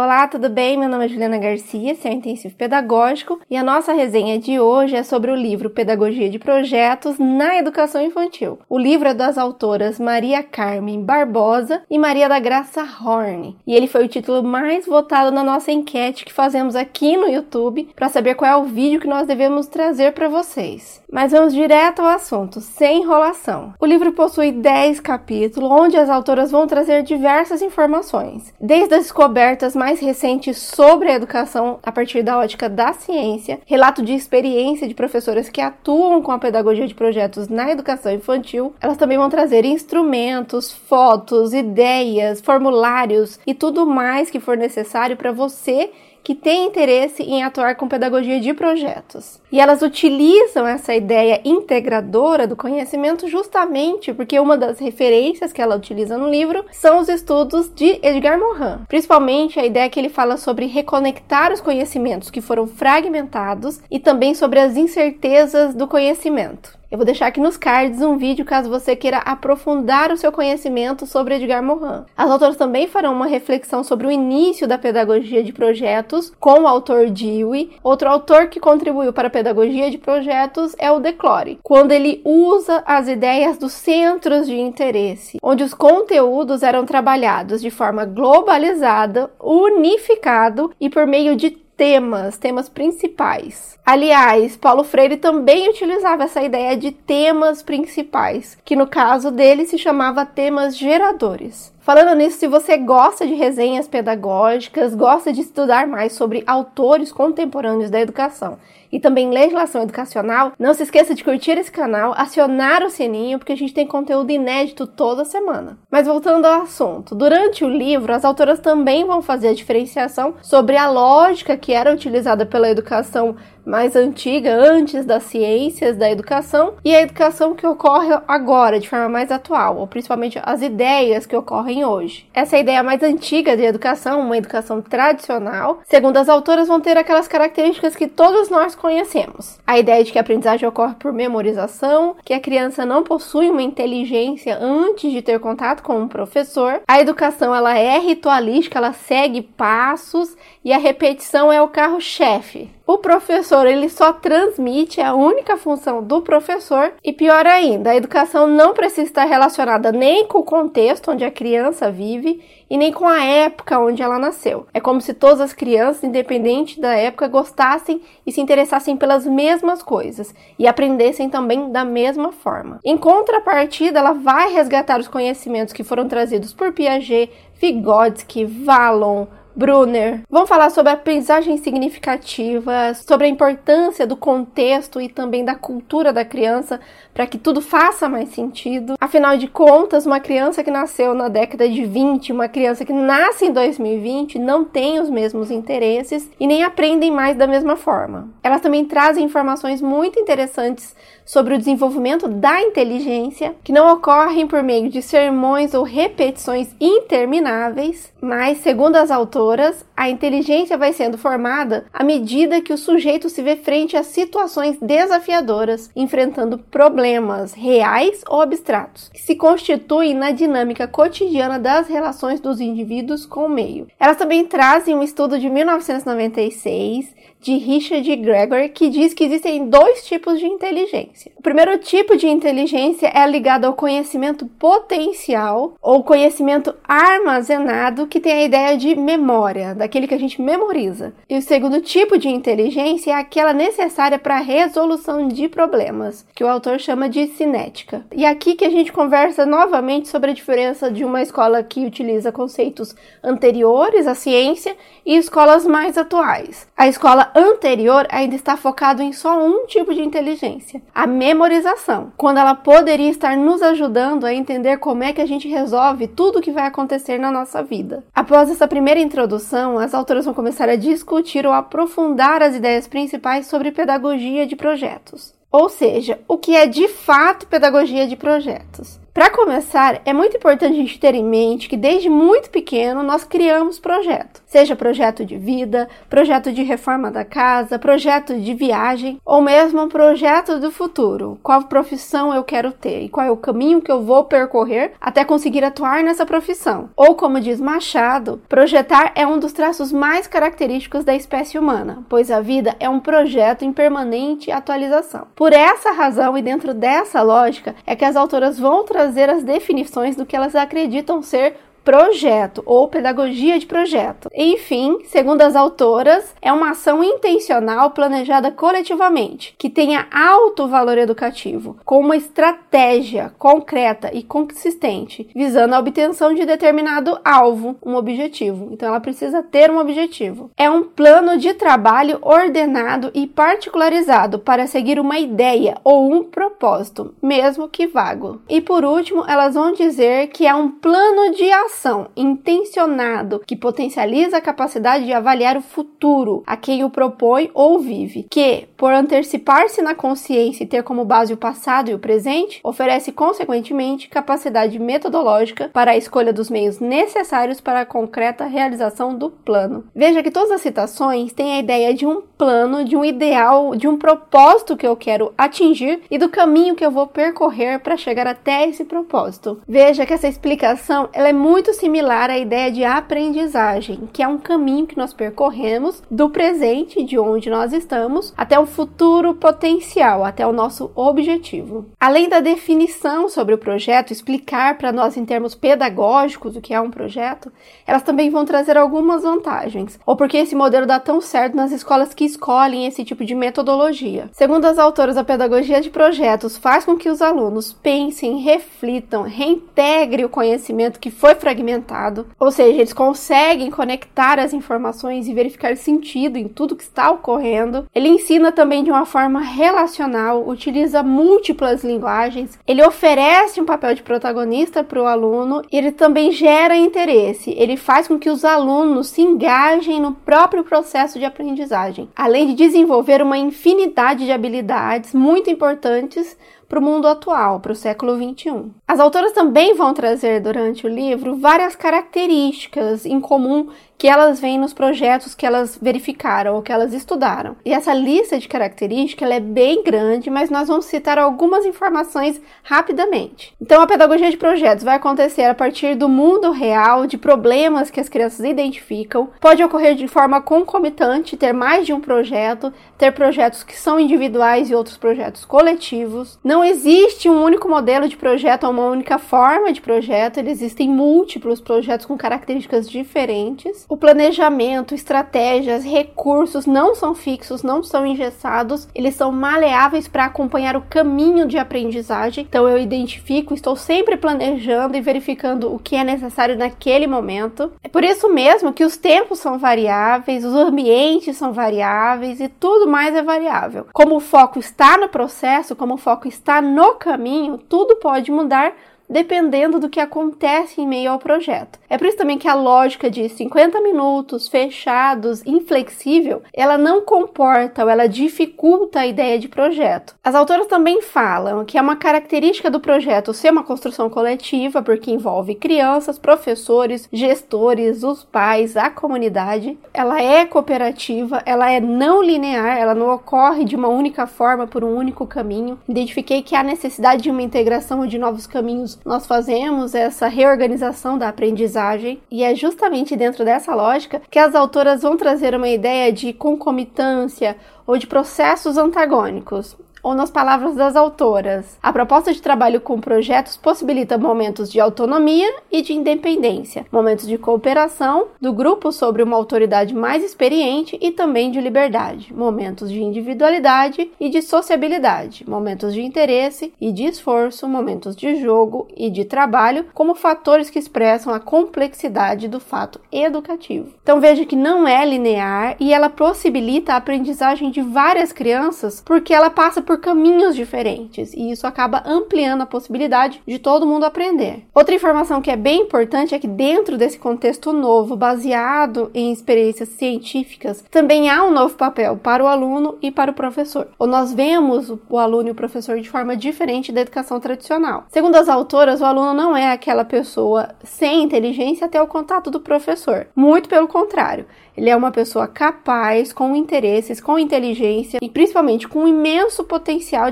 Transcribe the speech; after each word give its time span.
Olá, 0.00 0.28
tudo 0.28 0.48
bem? 0.48 0.78
Meu 0.78 0.88
nome 0.88 1.06
é 1.06 1.08
Juliana 1.08 1.38
Garcia, 1.38 1.92
sou 1.96 2.08
intensivo 2.08 2.54
pedagógico 2.54 3.40
e 3.50 3.56
a 3.56 3.64
nossa 3.64 3.92
resenha 3.92 4.38
de 4.38 4.60
hoje 4.60 4.94
é 4.94 5.02
sobre 5.02 5.28
o 5.32 5.34
livro 5.34 5.70
Pedagogia 5.70 6.30
de 6.30 6.38
Projetos 6.38 7.18
na 7.18 7.56
Educação 7.56 8.00
Infantil. 8.00 8.60
O 8.68 8.78
livro 8.78 9.08
é 9.08 9.12
das 9.12 9.36
autoras 9.36 9.98
Maria 9.98 10.40
Carmen 10.40 11.02
Barbosa 11.02 11.82
e 11.90 11.98
Maria 11.98 12.28
da 12.28 12.38
Graça 12.38 12.80
Horn 12.82 13.56
e 13.66 13.74
ele 13.74 13.88
foi 13.88 14.04
o 14.04 14.08
título 14.08 14.44
mais 14.44 14.86
votado 14.86 15.32
na 15.32 15.42
nossa 15.42 15.72
enquete 15.72 16.24
que 16.24 16.32
fazemos 16.32 16.76
aqui 16.76 17.16
no 17.16 17.28
YouTube 17.28 17.88
para 17.96 18.08
saber 18.08 18.36
qual 18.36 18.52
é 18.52 18.56
o 18.56 18.66
vídeo 18.66 19.00
que 19.00 19.08
nós 19.08 19.26
devemos 19.26 19.66
trazer 19.66 20.12
para 20.12 20.28
vocês. 20.28 21.02
Mas 21.10 21.32
vamos 21.32 21.54
direto 21.54 22.02
ao 22.02 22.08
assunto, 22.08 22.60
sem 22.60 23.02
enrolação. 23.02 23.72
O 23.80 23.86
livro 23.86 24.12
possui 24.12 24.52
10 24.52 25.00
capítulos 25.00 25.72
onde 25.72 25.96
as 25.96 26.08
autoras 26.08 26.52
vão 26.52 26.68
trazer 26.68 27.02
diversas 27.02 27.62
informações, 27.62 28.54
desde 28.60 28.94
as 28.94 29.02
descobertas 29.04 29.74
mais 29.74 29.87
recentes 30.00 30.58
sobre 30.58 31.10
a 31.10 31.14
educação 31.14 31.78
a 31.82 31.90
partir 31.90 32.22
da 32.22 32.38
ótica 32.38 32.68
da 32.68 32.92
ciência, 32.92 33.60
relato 33.64 34.02
de 34.02 34.12
experiência 34.12 34.86
de 34.86 34.94
professoras 34.94 35.48
que 35.48 35.60
atuam 35.60 36.20
com 36.22 36.32
a 36.32 36.38
pedagogia 36.38 36.86
de 36.86 36.94
projetos 36.94 37.48
na 37.48 37.70
educação 37.70 38.12
infantil. 38.12 38.74
Elas 38.80 38.96
também 38.96 39.16
vão 39.16 39.30
trazer 39.30 39.64
instrumentos, 39.64 40.70
fotos, 40.72 41.54
ideias, 41.54 42.40
formulários 42.40 43.40
e 43.46 43.54
tudo 43.54 43.86
mais 43.86 44.30
que 44.30 44.40
for 44.40 44.56
necessário 44.56 45.16
para 45.16 45.32
você 45.32 45.90
que 46.28 46.34
tem 46.34 46.66
interesse 46.66 47.22
em 47.22 47.42
atuar 47.42 47.74
com 47.76 47.88
pedagogia 47.88 48.38
de 48.38 48.52
projetos. 48.52 49.40
E 49.50 49.58
elas 49.58 49.80
utilizam 49.80 50.66
essa 50.66 50.94
ideia 50.94 51.40
integradora 51.42 52.46
do 52.46 52.54
conhecimento 52.54 53.26
justamente 53.28 54.12
porque 54.12 54.38
uma 54.38 54.54
das 54.54 54.78
referências 54.78 55.54
que 55.54 55.62
ela 55.62 55.74
utiliza 55.74 56.18
no 56.18 56.28
livro 56.28 56.66
são 56.70 56.98
os 56.98 57.08
estudos 57.08 57.72
de 57.74 57.98
Edgar 58.02 58.38
Morin, 58.38 58.84
principalmente 58.86 59.58
a 59.58 59.64
ideia 59.64 59.88
que 59.88 59.98
ele 59.98 60.10
fala 60.10 60.36
sobre 60.36 60.66
reconectar 60.66 61.50
os 61.50 61.62
conhecimentos 61.62 62.28
que 62.28 62.42
foram 62.42 62.66
fragmentados 62.66 63.80
e 63.90 63.98
também 63.98 64.34
sobre 64.34 64.60
as 64.60 64.76
incertezas 64.76 65.74
do 65.74 65.88
conhecimento. 65.88 66.77
Eu 66.90 66.96
vou 66.96 67.04
deixar 67.04 67.26
aqui 67.26 67.38
nos 67.38 67.58
cards 67.58 68.00
um 68.00 68.16
vídeo 68.16 68.46
caso 68.46 68.70
você 68.70 68.96
queira 68.96 69.18
aprofundar 69.18 70.10
o 70.10 70.16
seu 70.16 70.32
conhecimento 70.32 71.06
sobre 71.06 71.34
Edgar 71.34 71.62
Morin. 71.62 72.04
As 72.16 72.30
autoras 72.30 72.56
também 72.56 72.88
farão 72.88 73.12
uma 73.12 73.26
reflexão 73.26 73.84
sobre 73.84 74.06
o 74.06 74.10
início 74.10 74.66
da 74.66 74.78
pedagogia 74.78 75.44
de 75.44 75.52
projetos 75.52 76.32
com 76.40 76.62
o 76.62 76.66
autor 76.66 77.10
Dewey. 77.10 77.72
Outro 77.82 78.08
autor 78.08 78.46
que 78.46 78.58
contribuiu 78.58 79.12
para 79.12 79.28
a 79.28 79.30
pedagogia 79.30 79.90
de 79.90 79.98
projetos 79.98 80.74
é 80.78 80.90
o 80.90 80.98
Declore, 80.98 81.58
quando 81.62 81.92
ele 81.92 82.22
usa 82.24 82.82
as 82.86 83.06
ideias 83.06 83.58
dos 83.58 83.74
centros 83.74 84.46
de 84.46 84.58
interesse, 84.58 85.36
onde 85.42 85.62
os 85.62 85.74
conteúdos 85.74 86.62
eram 86.62 86.86
trabalhados 86.86 87.60
de 87.60 87.70
forma 87.70 88.06
globalizada, 88.06 89.30
unificado 89.38 90.72
e 90.80 90.88
por 90.88 91.06
meio 91.06 91.36
de 91.36 91.67
temas, 91.78 92.36
temas 92.36 92.68
principais. 92.68 93.78
Aliás, 93.86 94.56
Paulo 94.56 94.82
Freire 94.82 95.16
também 95.16 95.70
utilizava 95.70 96.24
essa 96.24 96.42
ideia 96.42 96.76
de 96.76 96.90
temas 96.90 97.62
principais, 97.62 98.58
que 98.64 98.74
no 98.74 98.88
caso 98.88 99.30
dele 99.30 99.64
se 99.64 99.78
chamava 99.78 100.26
temas 100.26 100.76
geradores. 100.76 101.72
Falando 101.88 102.14
nisso, 102.14 102.36
se 102.36 102.46
você 102.46 102.76
gosta 102.76 103.26
de 103.26 103.32
resenhas 103.32 103.88
pedagógicas, 103.88 104.94
gosta 104.94 105.32
de 105.32 105.40
estudar 105.40 105.86
mais 105.86 106.12
sobre 106.12 106.44
autores 106.46 107.10
contemporâneos 107.10 107.88
da 107.88 107.98
educação 107.98 108.58
e 108.92 109.00
também 109.00 109.30
legislação 109.30 109.82
educacional, 109.82 110.52
não 110.58 110.74
se 110.74 110.82
esqueça 110.82 111.14
de 111.14 111.24
curtir 111.24 111.52
esse 111.52 111.72
canal, 111.72 112.12
acionar 112.14 112.82
o 112.82 112.90
sininho, 112.90 113.38
porque 113.38 113.54
a 113.54 113.56
gente 113.56 113.72
tem 113.72 113.86
conteúdo 113.86 114.30
inédito 114.30 114.86
toda 114.86 115.24
semana. 115.24 115.78
Mas 115.90 116.06
voltando 116.06 116.44
ao 116.44 116.62
assunto, 116.62 117.14
durante 117.14 117.64
o 117.64 117.70
livro, 117.70 118.12
as 118.12 118.22
autoras 118.22 118.60
também 118.60 119.06
vão 119.06 119.22
fazer 119.22 119.48
a 119.48 119.54
diferenciação 119.54 120.34
sobre 120.42 120.76
a 120.76 120.90
lógica 120.90 121.56
que 121.56 121.72
era 121.72 121.92
utilizada 121.92 122.44
pela 122.44 122.68
educação 122.68 123.34
mais 123.68 123.94
antiga, 123.94 124.54
antes 124.54 125.04
das 125.04 125.24
ciências 125.24 125.96
da 125.96 126.10
educação, 126.10 126.74
e 126.84 126.96
a 126.96 127.02
educação 127.02 127.54
que 127.54 127.66
ocorre 127.66 128.18
agora, 128.26 128.80
de 128.80 128.88
forma 128.88 129.08
mais 129.08 129.30
atual, 129.30 129.76
ou 129.76 129.86
principalmente 129.86 130.40
as 130.42 130.62
ideias 130.62 131.26
que 131.26 131.36
ocorrem 131.36 131.84
hoje. 131.84 132.26
Essa 132.32 132.56
é 132.56 132.60
ideia 132.60 132.82
mais 132.82 133.02
antiga 133.02 133.56
de 133.56 133.62
educação, 133.62 134.20
uma 134.20 134.38
educação 134.38 134.80
tradicional, 134.80 135.80
segundo 135.86 136.16
as 136.16 136.28
autoras, 136.28 136.66
vão 136.66 136.80
ter 136.80 136.96
aquelas 136.96 137.28
características 137.28 137.94
que 137.94 138.08
todos 138.08 138.48
nós 138.48 138.74
conhecemos. 138.74 139.58
A 139.66 139.78
ideia 139.78 140.02
de 140.02 140.12
que 140.12 140.18
a 140.18 140.22
aprendizagem 140.22 140.66
ocorre 140.66 140.94
por 140.94 141.12
memorização, 141.12 142.16
que 142.24 142.32
a 142.32 142.40
criança 142.40 142.86
não 142.86 143.02
possui 143.02 143.50
uma 143.50 143.62
inteligência 143.62 144.58
antes 144.58 145.12
de 145.12 145.20
ter 145.20 145.38
contato 145.38 145.82
com 145.82 145.98
um 145.98 146.08
professor. 146.08 146.80
A 146.88 147.00
educação 147.00 147.54
ela 147.54 147.76
é 147.76 147.98
ritualística, 147.98 148.78
ela 148.78 148.94
segue 148.94 149.42
passos 149.42 150.34
e 150.64 150.72
a 150.72 150.78
repetição 150.78 151.52
é 151.52 151.60
o 151.60 151.68
carro-chefe. 151.68 152.77
O 152.90 152.96
professor 152.96 153.66
ele 153.66 153.90
só 153.90 154.14
transmite 154.14 154.98
a 154.98 155.14
única 155.14 155.58
função 155.58 156.02
do 156.02 156.22
professor 156.22 156.94
e 157.04 157.12
pior 157.12 157.46
ainda, 157.46 157.90
a 157.90 157.96
educação 157.96 158.46
não 158.46 158.72
precisa 158.72 159.02
estar 159.02 159.26
relacionada 159.26 159.92
nem 159.92 160.26
com 160.26 160.38
o 160.38 160.42
contexto 160.42 161.10
onde 161.10 161.22
a 161.22 161.30
criança 161.30 161.90
vive 161.90 162.42
e 162.70 162.78
nem 162.78 162.90
com 162.90 163.06
a 163.06 163.22
época 163.22 163.78
onde 163.78 164.02
ela 164.02 164.18
nasceu. 164.18 164.66
É 164.72 164.80
como 164.80 165.02
se 165.02 165.12
todas 165.12 165.42
as 165.42 165.52
crianças, 165.52 166.02
independente 166.02 166.80
da 166.80 166.94
época, 166.94 167.28
gostassem 167.28 168.00
e 168.26 168.32
se 168.32 168.40
interessassem 168.40 168.96
pelas 168.96 169.26
mesmas 169.26 169.82
coisas 169.82 170.34
e 170.58 170.66
aprendessem 170.66 171.28
também 171.28 171.70
da 171.70 171.84
mesma 171.84 172.32
forma. 172.32 172.80
Em 172.82 172.96
contrapartida, 172.96 173.98
ela 173.98 174.14
vai 174.14 174.50
resgatar 174.50 174.98
os 174.98 175.08
conhecimentos 175.08 175.74
que 175.74 175.84
foram 175.84 176.08
trazidos 176.08 176.54
por 176.54 176.72
Piaget, 176.72 177.30
Vygotsky, 177.60 178.46
Vallon, 178.46 179.26
Brunner. 179.58 180.20
Vamos 180.30 180.48
falar 180.48 180.70
sobre 180.70 180.90
a 180.90 180.94
aprendizagem 180.94 181.56
significativa, 181.56 182.94
sobre 182.94 183.26
a 183.26 183.28
importância 183.28 184.06
do 184.06 184.16
contexto 184.16 185.00
e 185.00 185.08
também 185.08 185.44
da 185.44 185.56
cultura 185.56 186.12
da 186.12 186.24
criança 186.24 186.78
para 187.12 187.26
que 187.26 187.36
tudo 187.36 187.60
faça 187.60 188.08
mais 188.08 188.28
sentido. 188.28 188.94
Afinal 189.00 189.36
de 189.36 189.48
contas, 189.48 190.06
uma 190.06 190.20
criança 190.20 190.62
que 190.62 190.70
nasceu 190.70 191.12
na 191.12 191.26
década 191.28 191.68
de 191.68 191.84
20, 191.84 192.30
uma 192.30 192.46
criança 192.46 192.84
que 192.84 192.92
nasce 192.92 193.46
em 193.46 193.52
2020 193.52 194.38
não 194.38 194.64
tem 194.64 195.00
os 195.00 195.10
mesmos 195.10 195.50
interesses 195.50 196.30
e 196.38 196.46
nem 196.46 196.62
aprendem 196.62 197.10
mais 197.10 197.36
da 197.36 197.48
mesma 197.48 197.74
forma. 197.74 198.28
Elas 198.44 198.60
também 198.60 198.84
trazem 198.84 199.24
informações 199.24 199.82
muito 199.82 200.20
interessantes 200.20 200.94
sobre 201.24 201.54
o 201.54 201.58
desenvolvimento 201.58 202.28
da 202.28 202.62
inteligência, 202.62 203.54
que 203.64 203.72
não 203.72 203.92
ocorrem 203.92 204.46
por 204.46 204.62
meio 204.62 204.88
de 204.88 205.02
sermões 205.02 205.74
ou 205.74 205.82
repetições 205.82 206.68
intermináveis, 206.80 208.12
mas, 208.20 208.58
segundo 208.58 208.96
as 208.96 209.10
autoras, 209.10 209.47
a 209.96 210.10
inteligência 210.10 210.76
vai 210.76 210.92
sendo 210.92 211.16
formada 211.16 211.86
à 211.92 212.04
medida 212.04 212.60
que 212.60 212.72
o 212.72 212.78
sujeito 212.78 213.28
se 213.28 213.42
vê 213.42 213.56
frente 213.56 213.96
a 213.96 214.02
situações 214.02 214.78
desafiadoras, 214.80 215.90
enfrentando 215.96 216.58
problemas 216.58 217.52
reais 217.52 218.22
ou 218.28 218.40
abstratos, 218.40 219.08
que 219.08 219.20
se 219.20 219.34
constituem 219.34 220.14
na 220.14 220.30
dinâmica 220.30 220.86
cotidiana 220.86 221.58
das 221.58 221.88
relações 221.88 222.40
dos 222.40 222.60
indivíduos 222.60 223.24
com 223.24 223.46
o 223.46 223.48
meio. 223.48 223.86
Elas 223.98 224.16
também 224.16 224.44
trazem 224.44 224.94
um 224.94 225.02
estudo 225.02 225.38
de 225.38 225.48
1996 225.48 227.16
de 227.40 227.56
Richard 227.56 228.16
Gregor 228.16 228.68
que 228.70 228.88
diz 228.88 229.14
que 229.14 229.24
existem 229.24 229.68
dois 229.68 230.04
tipos 230.04 230.38
de 230.38 230.46
inteligência. 230.46 231.32
O 231.36 231.42
primeiro 231.42 231.78
tipo 231.78 232.16
de 232.16 232.26
inteligência 232.26 233.10
é 233.14 233.26
ligado 233.26 233.64
ao 233.64 233.74
conhecimento 233.74 234.46
potencial 234.46 235.74
ou 235.80 236.02
conhecimento 236.02 236.74
armazenado, 236.86 238.06
que 238.06 238.20
tem 238.20 238.32
a 238.32 238.44
ideia 238.44 238.76
de 238.76 238.94
memória, 238.94 239.74
daquele 239.74 240.06
que 240.06 240.14
a 240.14 240.18
gente 240.18 240.40
memoriza. 240.40 241.12
E 241.28 241.36
o 241.36 241.42
segundo 241.42 241.80
tipo 241.80 242.18
de 242.18 242.28
inteligência 242.28 243.12
é 243.12 243.14
aquela 243.14 243.52
necessária 243.52 244.18
para 244.18 244.36
a 244.36 244.40
resolução 244.40 245.28
de 245.28 245.48
problemas, 245.48 246.26
que 246.34 246.44
o 246.44 246.48
autor 246.48 246.78
chama 246.80 247.08
de 247.08 247.26
cinética. 247.28 248.04
E 248.14 248.24
aqui 248.26 248.54
que 248.54 248.64
a 248.64 248.70
gente 248.70 248.92
conversa 248.92 249.46
novamente 249.46 250.08
sobre 250.08 250.30
a 250.30 250.34
diferença 250.34 250.90
de 250.90 251.04
uma 251.04 251.22
escola 251.22 251.62
que 251.62 251.86
utiliza 251.86 252.32
conceitos 252.32 252.94
anteriores 253.22 254.06
à 254.06 254.14
ciência 254.14 254.76
e 255.04 255.16
escolas 255.16 255.64
mais 255.66 255.96
atuais. 255.96 256.66
A 256.76 256.88
escola 256.88 257.27
anterior 257.34 258.06
ainda 258.10 258.34
está 258.34 258.56
focado 258.56 259.02
em 259.02 259.12
só 259.12 259.38
um 259.38 259.66
tipo 259.66 259.94
de 259.94 260.02
inteligência, 260.02 260.82
a 260.94 261.06
memorização, 261.06 262.12
quando 262.16 262.38
ela 262.38 262.54
poderia 262.54 263.10
estar 263.10 263.36
nos 263.36 263.62
ajudando 263.62 264.24
a 264.24 264.34
entender 264.34 264.78
como 264.78 265.02
é 265.02 265.12
que 265.12 265.20
a 265.20 265.26
gente 265.26 265.48
resolve 265.48 266.08
tudo 266.08 266.38
o 266.38 266.42
que 266.42 266.52
vai 266.52 266.66
acontecer 266.66 267.18
na 267.18 267.30
nossa 267.30 267.62
vida. 267.62 268.04
Após 268.14 268.50
essa 268.50 268.68
primeira 268.68 269.00
introdução, 269.00 269.78
as 269.78 269.94
autoras 269.94 270.24
vão 270.24 270.34
começar 270.34 270.68
a 270.68 270.76
discutir 270.76 271.46
ou 271.46 271.52
aprofundar 271.52 272.42
as 272.42 272.54
ideias 272.54 272.86
principais 272.86 273.46
sobre 273.46 273.72
pedagogia 273.72 274.46
de 274.46 274.56
projetos. 274.56 275.34
Ou 275.50 275.68
seja, 275.68 276.20
o 276.28 276.36
que 276.36 276.54
é 276.54 276.66
de 276.66 276.88
fato 276.88 277.46
pedagogia 277.46 278.06
de 278.06 278.16
projetos. 278.16 279.00
Para 279.18 279.30
começar, 279.30 280.00
é 280.04 280.12
muito 280.12 280.36
importante 280.36 280.74
a 280.74 280.76
gente 280.76 280.96
ter 280.96 281.12
em 281.12 281.24
mente 281.24 281.68
que 281.68 281.76
desde 281.76 282.08
muito 282.08 282.50
pequeno 282.50 283.02
nós 283.02 283.24
criamos 283.24 283.80
projeto, 283.80 284.40
seja 284.46 284.76
projeto 284.76 285.24
de 285.24 285.36
vida, 285.36 285.88
projeto 286.08 286.52
de 286.52 286.62
reforma 286.62 287.10
da 287.10 287.24
casa, 287.24 287.80
projeto 287.80 288.38
de 288.38 288.54
viagem 288.54 289.20
ou 289.24 289.42
mesmo 289.42 289.88
projeto 289.88 290.60
do 290.60 290.70
futuro. 290.70 291.36
Qual 291.42 291.64
profissão 291.64 292.32
eu 292.32 292.44
quero 292.44 292.70
ter 292.70 293.02
e 293.02 293.08
qual 293.08 293.26
é 293.26 293.30
o 293.32 293.36
caminho 293.36 293.82
que 293.82 293.90
eu 293.90 294.04
vou 294.04 294.22
percorrer 294.22 294.92
até 295.00 295.24
conseguir 295.24 295.64
atuar 295.64 296.04
nessa 296.04 296.24
profissão. 296.24 296.90
Ou 296.94 297.16
como 297.16 297.40
diz 297.40 297.60
Machado, 297.60 298.40
projetar 298.48 299.10
é 299.16 299.26
um 299.26 299.40
dos 299.40 299.52
traços 299.52 299.90
mais 299.90 300.28
característicos 300.28 301.02
da 301.02 301.16
espécie 301.16 301.58
humana, 301.58 302.04
pois 302.08 302.30
a 302.30 302.40
vida 302.40 302.76
é 302.78 302.88
um 302.88 303.00
projeto 303.00 303.64
em 303.64 303.72
permanente 303.72 304.52
atualização. 304.52 305.26
Por 305.34 305.52
essa 305.52 305.90
razão 305.90 306.38
e 306.38 306.42
dentro 306.42 306.72
dessa 306.72 307.20
lógica 307.20 307.74
é 307.84 307.96
que 307.96 308.04
as 308.04 308.14
autoras 308.14 308.56
vão 308.56 308.84
trazer 308.84 309.07
as 309.28 309.44
definições 309.44 310.16
do 310.16 310.26
que 310.26 310.36
elas 310.36 310.54
acreditam 310.54 311.22
ser 311.22 311.56
projeto 311.88 312.62
ou 312.66 312.86
pedagogia 312.86 313.58
de 313.58 313.64
projeto. 313.64 314.28
Enfim, 314.34 314.98
segundo 315.06 315.40
as 315.40 315.56
autoras, 315.56 316.34
é 316.42 316.52
uma 316.52 316.72
ação 316.72 317.02
intencional 317.02 317.92
planejada 317.92 318.50
coletivamente, 318.50 319.54
que 319.56 319.70
tenha 319.70 320.06
alto 320.12 320.68
valor 320.68 320.98
educativo, 320.98 321.78
com 321.86 321.98
uma 322.00 322.14
estratégia 322.14 323.32
concreta 323.38 324.10
e 324.12 324.22
consistente, 324.22 325.30
visando 325.34 325.74
a 325.74 325.78
obtenção 325.78 326.34
de 326.34 326.44
determinado 326.44 327.18
alvo, 327.24 327.76
um 327.82 327.94
objetivo. 327.94 328.68
Então 328.70 328.86
ela 328.86 329.00
precisa 329.00 329.42
ter 329.42 329.70
um 329.70 329.78
objetivo. 329.78 330.50
É 330.58 330.68
um 330.68 330.82
plano 330.82 331.38
de 331.38 331.54
trabalho 331.54 332.18
ordenado 332.20 333.10
e 333.14 333.26
particularizado 333.26 334.38
para 334.38 334.66
seguir 334.66 335.00
uma 335.00 335.18
ideia 335.18 335.78
ou 335.82 336.12
um 336.12 336.22
propósito, 336.22 337.14
mesmo 337.22 337.66
que 337.66 337.86
vago. 337.86 338.42
E 338.46 338.60
por 338.60 338.84
último, 338.84 339.24
elas 339.26 339.54
vão 339.54 339.72
dizer 339.72 340.26
que 340.26 340.46
é 340.46 340.54
um 340.54 340.70
plano 340.70 341.34
de 341.34 341.50
ação 341.50 341.77
ação 341.78 342.08
intencionado 342.16 343.40
que 343.46 343.56
potencializa 343.56 344.36
a 344.36 344.40
capacidade 344.40 345.04
de 345.04 345.12
avaliar 345.12 345.56
o 345.56 345.62
futuro 345.62 346.42
a 346.44 346.56
quem 346.56 346.82
o 346.82 346.90
propõe 346.90 347.50
ou 347.54 347.78
vive, 347.78 348.26
que, 348.28 348.66
por 348.76 348.92
antecipar-se 348.92 349.80
na 349.80 349.94
consciência 349.94 350.64
e 350.64 350.66
ter 350.66 350.82
como 350.82 351.04
base 351.04 351.32
o 351.32 351.36
passado 351.36 351.90
e 351.90 351.94
o 351.94 351.98
presente, 351.98 352.60
oferece 352.64 353.12
consequentemente 353.12 354.08
capacidade 354.08 354.78
metodológica 354.78 355.70
para 355.72 355.92
a 355.92 355.96
escolha 355.96 356.32
dos 356.32 356.50
meios 356.50 356.80
necessários 356.80 357.60
para 357.60 357.82
a 357.82 357.86
concreta 357.86 358.44
realização 358.44 359.16
do 359.16 359.30
plano. 359.30 359.84
Veja 359.94 360.22
que 360.22 360.32
todas 360.32 360.50
as 360.50 360.60
citações 360.60 361.32
têm 361.32 361.52
a 361.52 361.58
ideia 361.60 361.94
de 361.94 362.04
um 362.04 362.20
plano, 362.20 362.84
de 362.84 362.96
um 362.96 363.04
ideal, 363.04 363.76
de 363.76 363.86
um 363.86 363.96
propósito 363.96 364.76
que 364.76 364.86
eu 364.86 364.96
quero 364.96 365.32
atingir 365.38 366.00
e 366.10 366.18
do 366.18 366.28
caminho 366.28 366.74
que 366.74 366.84
eu 366.84 366.90
vou 366.90 367.06
percorrer 367.06 367.78
para 367.80 367.96
chegar 367.96 368.26
até 368.26 368.68
esse 368.68 368.84
propósito. 368.84 369.60
Veja 369.66 370.04
que 370.04 370.12
essa 370.12 370.28
explicação 370.28 371.08
ela 371.12 371.28
é 371.28 371.32
muito 371.32 371.67
muito 371.68 371.80
similar 371.80 372.30
à 372.30 372.38
ideia 372.38 372.72
de 372.72 372.82
aprendizagem, 372.82 374.08
que 374.10 374.22
é 374.22 374.28
um 374.28 374.38
caminho 374.38 374.86
que 374.86 374.96
nós 374.96 375.12
percorremos 375.12 376.02
do 376.10 376.30
presente, 376.30 377.04
de 377.04 377.18
onde 377.18 377.50
nós 377.50 377.74
estamos, 377.74 378.32
até 378.34 378.58
o 378.58 378.64
futuro 378.64 379.34
potencial, 379.34 380.24
até 380.24 380.46
o 380.46 380.52
nosso 380.52 380.90
objetivo. 380.94 381.84
Além 382.00 382.26
da 382.26 382.40
definição 382.40 383.28
sobre 383.28 383.54
o 383.54 383.58
projeto, 383.58 384.12
explicar 384.12 384.78
para 384.78 384.92
nós 384.92 385.18
em 385.18 385.26
termos 385.26 385.54
pedagógicos 385.54 386.56
o 386.56 386.60
que 386.60 386.72
é 386.72 386.80
um 386.80 386.90
projeto, 386.90 387.52
elas 387.86 388.02
também 388.02 388.30
vão 388.30 388.46
trazer 388.46 388.78
algumas 388.78 389.22
vantagens, 389.22 390.00
ou 390.06 390.16
porque 390.16 390.38
esse 390.38 390.54
modelo 390.54 390.86
dá 390.86 390.98
tão 390.98 391.20
certo 391.20 391.54
nas 391.54 391.70
escolas 391.70 392.14
que 392.14 392.24
escolhem 392.24 392.86
esse 392.86 393.04
tipo 393.04 393.26
de 393.26 393.34
metodologia. 393.34 394.30
Segundo 394.32 394.64
as 394.64 394.78
autoras, 394.78 395.18
a 395.18 395.24
pedagogia 395.24 395.82
de 395.82 395.90
projetos 395.90 396.56
faz 396.56 396.86
com 396.86 396.96
que 396.96 397.10
os 397.10 397.20
alunos 397.20 397.74
pensem, 397.74 398.38
reflitam, 398.38 399.22
reintegrem 399.22 400.24
o 400.24 400.30
conhecimento 400.30 400.98
que 400.98 401.10
foi 401.10 401.34
fragmentado 401.48 402.26
ou 402.38 402.50
seja, 402.50 402.78
eles 402.78 402.92
conseguem 402.92 403.70
conectar 403.70 404.38
as 404.38 404.52
informações 404.52 405.26
e 405.26 405.34
verificar 405.34 405.76
sentido 405.76 406.36
em 406.36 406.46
tudo 406.48 406.76
que 406.76 406.82
está 406.82 407.10
ocorrendo. 407.10 407.86
Ele 407.94 408.08
ensina 408.08 408.52
também 408.52 408.84
de 408.84 408.90
uma 408.90 409.06
forma 409.06 409.40
relacional, 409.40 410.46
utiliza 410.46 411.02
múltiplas 411.02 411.82
linguagens, 411.82 412.58
ele 412.66 412.84
oferece 412.84 413.60
um 413.60 413.64
papel 413.64 413.94
de 413.94 414.02
protagonista 414.02 414.84
para 414.84 415.02
o 415.02 415.06
aluno 415.06 415.62
e 415.72 415.76
ele 415.76 415.92
também 415.92 416.32
gera 416.32 416.76
interesse. 416.76 417.54
Ele 417.56 417.76
faz 417.76 418.06
com 418.06 418.18
que 418.18 418.30
os 418.30 418.44
alunos 418.44 419.08
se 419.08 419.22
engajem 419.22 420.00
no 420.00 420.12
próprio 420.12 420.64
processo 420.64 421.18
de 421.18 421.24
aprendizagem, 421.24 422.08
além 422.14 422.48
de 422.48 422.54
desenvolver 422.54 423.22
uma 423.22 423.38
infinidade 423.38 424.24
de 424.24 424.32
habilidades 424.32 425.14
muito 425.14 425.50
importantes 425.50 426.36
para 426.68 426.78
o 426.78 426.82
mundo 426.82 427.08
atual, 427.08 427.60
para 427.60 427.72
o 427.72 427.76
século 427.76 428.16
XXI. 428.16 428.70
As 428.86 429.00
autoras 429.00 429.32
também 429.32 429.74
vão 429.74 429.94
trazer 429.94 430.40
durante 430.40 430.86
o 430.86 430.90
livro 430.90 431.36
várias 431.36 431.74
características 431.74 433.06
em 433.06 433.20
comum 433.20 433.68
que 433.98 434.06
elas 434.06 434.38
veem 434.38 434.58
nos 434.58 434.72
projetos 434.72 435.34
que 435.34 435.44
elas 435.44 435.76
verificaram 435.82 436.54
ou 436.54 436.62
que 436.62 436.70
elas 436.70 436.94
estudaram. 436.94 437.56
E 437.64 437.72
essa 437.72 437.92
lista 437.92 438.38
de 438.38 438.46
características 438.46 439.28
é 439.28 439.40
bem 439.40 439.82
grande, 439.82 440.30
mas 440.30 440.50
nós 440.50 440.68
vamos 440.68 440.84
citar 440.84 441.18
algumas 441.18 441.66
informações 441.66 442.40
rapidamente. 442.62 443.52
Então, 443.60 443.82
a 443.82 443.86
pedagogia 443.88 444.30
de 444.30 444.36
projetos 444.36 444.84
vai 444.84 444.94
acontecer 444.94 445.44
a 445.44 445.54
partir 445.54 445.96
do 445.96 446.08
mundo 446.08 446.52
real, 446.52 447.08
de 447.08 447.18
problemas 447.18 447.90
que 447.90 447.98
as 447.98 448.08
crianças 448.08 448.46
identificam. 448.46 449.30
Pode 449.40 449.64
ocorrer 449.64 449.96
de 449.96 450.06
forma 450.06 450.40
concomitante, 450.40 451.36
ter 451.36 451.52
mais 451.52 451.84
de 451.84 451.92
um 451.92 452.00
projeto, 452.00 452.72
ter 452.96 453.10
projetos 453.10 453.64
que 453.64 453.76
são 453.76 453.98
individuais 453.98 454.70
e 454.70 454.74
outros 454.76 454.96
projetos 454.96 455.44
coletivos. 455.44 456.38
Não 456.44 456.64
existe 456.64 457.28
um 457.28 457.42
único 457.42 457.68
modelo 457.68 458.08
de 458.08 458.16
projeto 458.16 458.64
ou 458.64 458.70
uma 458.70 458.86
única 458.86 459.18
forma 459.18 459.72
de 459.72 459.80
projeto, 459.80 460.38
existem 460.38 460.88
múltiplos 460.88 461.60
projetos 461.60 462.06
com 462.06 462.16
características 462.16 462.88
diferentes. 462.88 463.87
O 463.88 463.96
planejamento, 463.96 464.94
estratégias, 464.94 465.82
recursos 465.82 466.66
não 466.66 466.94
são 466.94 467.14
fixos, 467.14 467.62
não 467.62 467.82
são 467.82 468.04
engessados, 468.04 468.86
eles 468.94 469.14
são 469.14 469.32
maleáveis 469.32 470.06
para 470.06 470.26
acompanhar 470.26 470.76
o 470.76 470.82
caminho 470.82 471.46
de 471.46 471.56
aprendizagem. 471.56 472.44
Então 472.46 472.68
eu 472.68 472.76
identifico, 472.76 473.54
estou 473.54 473.74
sempre 473.76 474.18
planejando 474.18 474.94
e 474.94 475.00
verificando 475.00 475.74
o 475.74 475.78
que 475.78 475.96
é 475.96 476.04
necessário 476.04 476.58
naquele 476.58 477.06
momento. 477.06 477.72
É 477.82 477.88
por 477.88 478.04
isso 478.04 478.28
mesmo 478.28 478.74
que 478.74 478.84
os 478.84 478.98
tempos 478.98 479.38
são 479.38 479.58
variáveis, 479.58 480.44
os 480.44 480.54
ambientes 480.54 481.38
são 481.38 481.54
variáveis 481.54 482.40
e 482.40 482.48
tudo 482.48 482.86
mais 482.86 483.16
é 483.16 483.22
variável. 483.22 483.86
Como 483.94 484.16
o 484.16 484.20
foco 484.20 484.58
está 484.58 484.98
no 484.98 485.08
processo, 485.08 485.74
como 485.74 485.94
o 485.94 485.98
foco 485.98 486.28
está 486.28 486.60
no 486.60 486.96
caminho, 486.96 487.56
tudo 487.56 487.96
pode 487.96 488.30
mudar 488.30 488.74
dependendo 489.08 489.80
do 489.80 489.88
que 489.88 490.00
acontece 490.00 490.80
em 490.80 490.86
meio 490.86 491.10
ao 491.10 491.18
projeto. 491.18 491.78
É 491.88 491.96
por 491.96 492.06
isso 492.06 492.16
também 492.16 492.38
que 492.38 492.48
a 492.48 492.54
lógica 492.54 493.10
de 493.10 493.28
50 493.28 493.80
minutos 493.80 494.48
fechados, 494.48 495.44
inflexível, 495.46 496.42
ela 496.52 496.76
não 496.76 497.00
comporta 497.00 497.82
ou 497.84 497.90
ela 497.90 498.06
dificulta 498.06 499.00
a 499.00 499.06
ideia 499.06 499.38
de 499.38 499.48
projeto. 499.48 500.14
As 500.22 500.34
autoras 500.34 500.66
também 500.66 501.00
falam 501.00 501.64
que 501.64 501.78
é 501.78 501.80
uma 501.80 501.96
característica 501.96 502.70
do 502.70 502.80
projeto 502.80 503.32
ser 503.32 503.50
uma 503.50 503.62
construção 503.62 504.10
coletiva, 504.10 504.82
porque 504.82 505.10
envolve 505.10 505.54
crianças, 505.54 506.18
professores, 506.18 507.08
gestores, 507.12 508.02
os 508.02 508.24
pais, 508.24 508.76
a 508.76 508.90
comunidade. 508.90 509.78
Ela 509.94 510.22
é 510.22 510.44
cooperativa, 510.44 511.42
ela 511.46 511.70
é 511.70 511.80
não 511.80 512.22
linear, 512.22 512.76
ela 512.76 512.94
não 512.94 513.10
ocorre 513.14 513.64
de 513.64 513.76
uma 513.76 513.88
única 513.88 514.26
forma 514.26 514.66
por 514.66 514.84
um 514.84 514.94
único 514.94 515.26
caminho. 515.26 515.78
Identifiquei 515.88 516.42
que 516.42 516.54
há 516.54 516.62
necessidade 516.62 517.22
de 517.22 517.30
uma 517.30 517.42
integração 517.42 518.06
de 518.06 518.18
novos 518.18 518.46
caminhos 518.46 518.97
nós 519.04 519.26
fazemos 519.26 519.94
essa 519.94 520.28
reorganização 520.28 521.18
da 521.18 521.28
aprendizagem. 521.28 522.20
E 522.30 522.42
é 522.42 522.54
justamente 522.54 523.16
dentro 523.16 523.44
dessa 523.44 523.74
lógica 523.74 524.22
que 524.30 524.38
as 524.38 524.54
autoras 524.54 525.02
vão 525.02 525.16
trazer 525.16 525.54
uma 525.54 525.68
ideia 525.68 526.12
de 526.12 526.32
concomitância 526.32 527.56
ou 527.86 527.96
de 527.96 528.06
processos 528.06 528.76
antagônicos 528.76 529.76
ou 530.02 530.14
nas 530.14 530.30
palavras 530.30 530.74
das 530.74 530.96
autoras. 530.96 531.78
A 531.82 531.92
proposta 531.92 532.32
de 532.32 532.42
trabalho 532.42 532.80
com 532.80 533.00
projetos 533.00 533.56
possibilita 533.56 534.18
momentos 534.18 534.70
de 534.70 534.80
autonomia 534.80 535.52
e 535.70 535.82
de 535.82 535.92
independência, 535.92 536.86
momentos 536.90 537.26
de 537.26 537.38
cooperação 537.38 538.28
do 538.40 538.52
grupo 538.52 538.92
sobre 538.92 539.22
uma 539.22 539.36
autoridade 539.36 539.94
mais 539.94 540.22
experiente 540.22 540.98
e 541.00 541.10
também 541.10 541.50
de 541.50 541.60
liberdade, 541.60 542.32
momentos 542.32 542.90
de 542.90 543.02
individualidade 543.02 544.10
e 544.20 544.28
de 544.28 544.42
sociabilidade, 544.42 545.48
momentos 545.48 545.94
de 545.94 546.02
interesse 546.02 546.72
e 546.80 546.92
de 546.92 547.04
esforço, 547.04 547.68
momentos 547.68 548.14
de 548.14 548.36
jogo 548.36 548.88
e 548.96 549.10
de 549.10 549.24
trabalho, 549.24 549.86
como 549.94 550.14
fatores 550.14 550.70
que 550.70 550.78
expressam 550.78 551.32
a 551.32 551.40
complexidade 551.40 552.48
do 552.48 552.60
fato 552.60 553.00
educativo. 553.10 553.94
Então 554.02 554.20
veja 554.20 554.44
que 554.44 554.56
não 554.56 554.86
é 554.86 555.04
linear 555.04 555.76
e 555.80 555.92
ela 555.92 556.08
possibilita 556.08 556.92
a 556.92 556.96
aprendizagem 556.96 557.70
de 557.70 557.80
várias 557.80 558.32
crianças 558.32 559.02
porque 559.04 559.32
ela 559.32 559.50
passa 559.50 559.82
por 559.88 559.98
caminhos 559.98 560.54
diferentes 560.54 561.32
e 561.32 561.50
isso 561.50 561.66
acaba 561.66 562.02
ampliando 562.04 562.60
a 562.60 562.66
possibilidade 562.66 563.40
de 563.46 563.58
todo 563.58 563.86
mundo 563.86 564.04
aprender. 564.04 564.66
Outra 564.74 564.94
informação 564.94 565.40
que 565.40 565.50
é 565.50 565.56
bem 565.56 565.80
importante 565.80 566.34
é 566.34 566.38
que 566.38 566.46
dentro 566.46 566.98
desse 566.98 567.18
contexto 567.18 567.72
novo, 567.72 568.14
baseado 568.14 569.10
em 569.14 569.32
experiências 569.32 569.88
científicas, 569.88 570.84
também 570.90 571.30
há 571.30 571.42
um 571.42 571.50
novo 571.50 571.74
papel 571.74 572.18
para 572.18 572.44
o 572.44 572.46
aluno 572.46 572.98
e 573.00 573.10
para 573.10 573.30
o 573.30 573.34
professor. 573.34 573.88
Ou 573.98 574.06
nós 574.06 574.34
vemos 574.34 574.92
o 575.08 575.16
aluno 575.16 575.48
e 575.48 575.52
o 575.52 575.54
professor 575.54 575.98
de 575.98 576.10
forma 576.10 576.36
diferente 576.36 576.92
da 576.92 577.00
educação 577.00 577.40
tradicional. 577.40 578.04
Segundo 578.10 578.36
as 578.36 578.50
autoras, 578.50 579.00
o 579.00 579.06
aluno 579.06 579.32
não 579.32 579.56
é 579.56 579.72
aquela 579.72 580.04
pessoa 580.04 580.68
sem 580.84 581.22
inteligência 581.22 581.86
até 581.86 582.02
o 582.02 582.06
contato 582.06 582.50
do 582.50 582.60
professor. 582.60 583.26
Muito 583.34 583.70
pelo 583.70 583.88
contrário. 583.88 584.44
Ele 584.76 584.90
é 584.90 584.94
uma 584.94 585.10
pessoa 585.10 585.48
capaz, 585.48 586.32
com 586.32 586.54
interesses, 586.54 587.20
com 587.20 587.36
inteligência 587.36 588.18
e 588.22 588.28
principalmente 588.28 588.86
com 588.86 589.00
um 589.00 589.08
imenso 589.08 589.64
potencial 589.64 589.77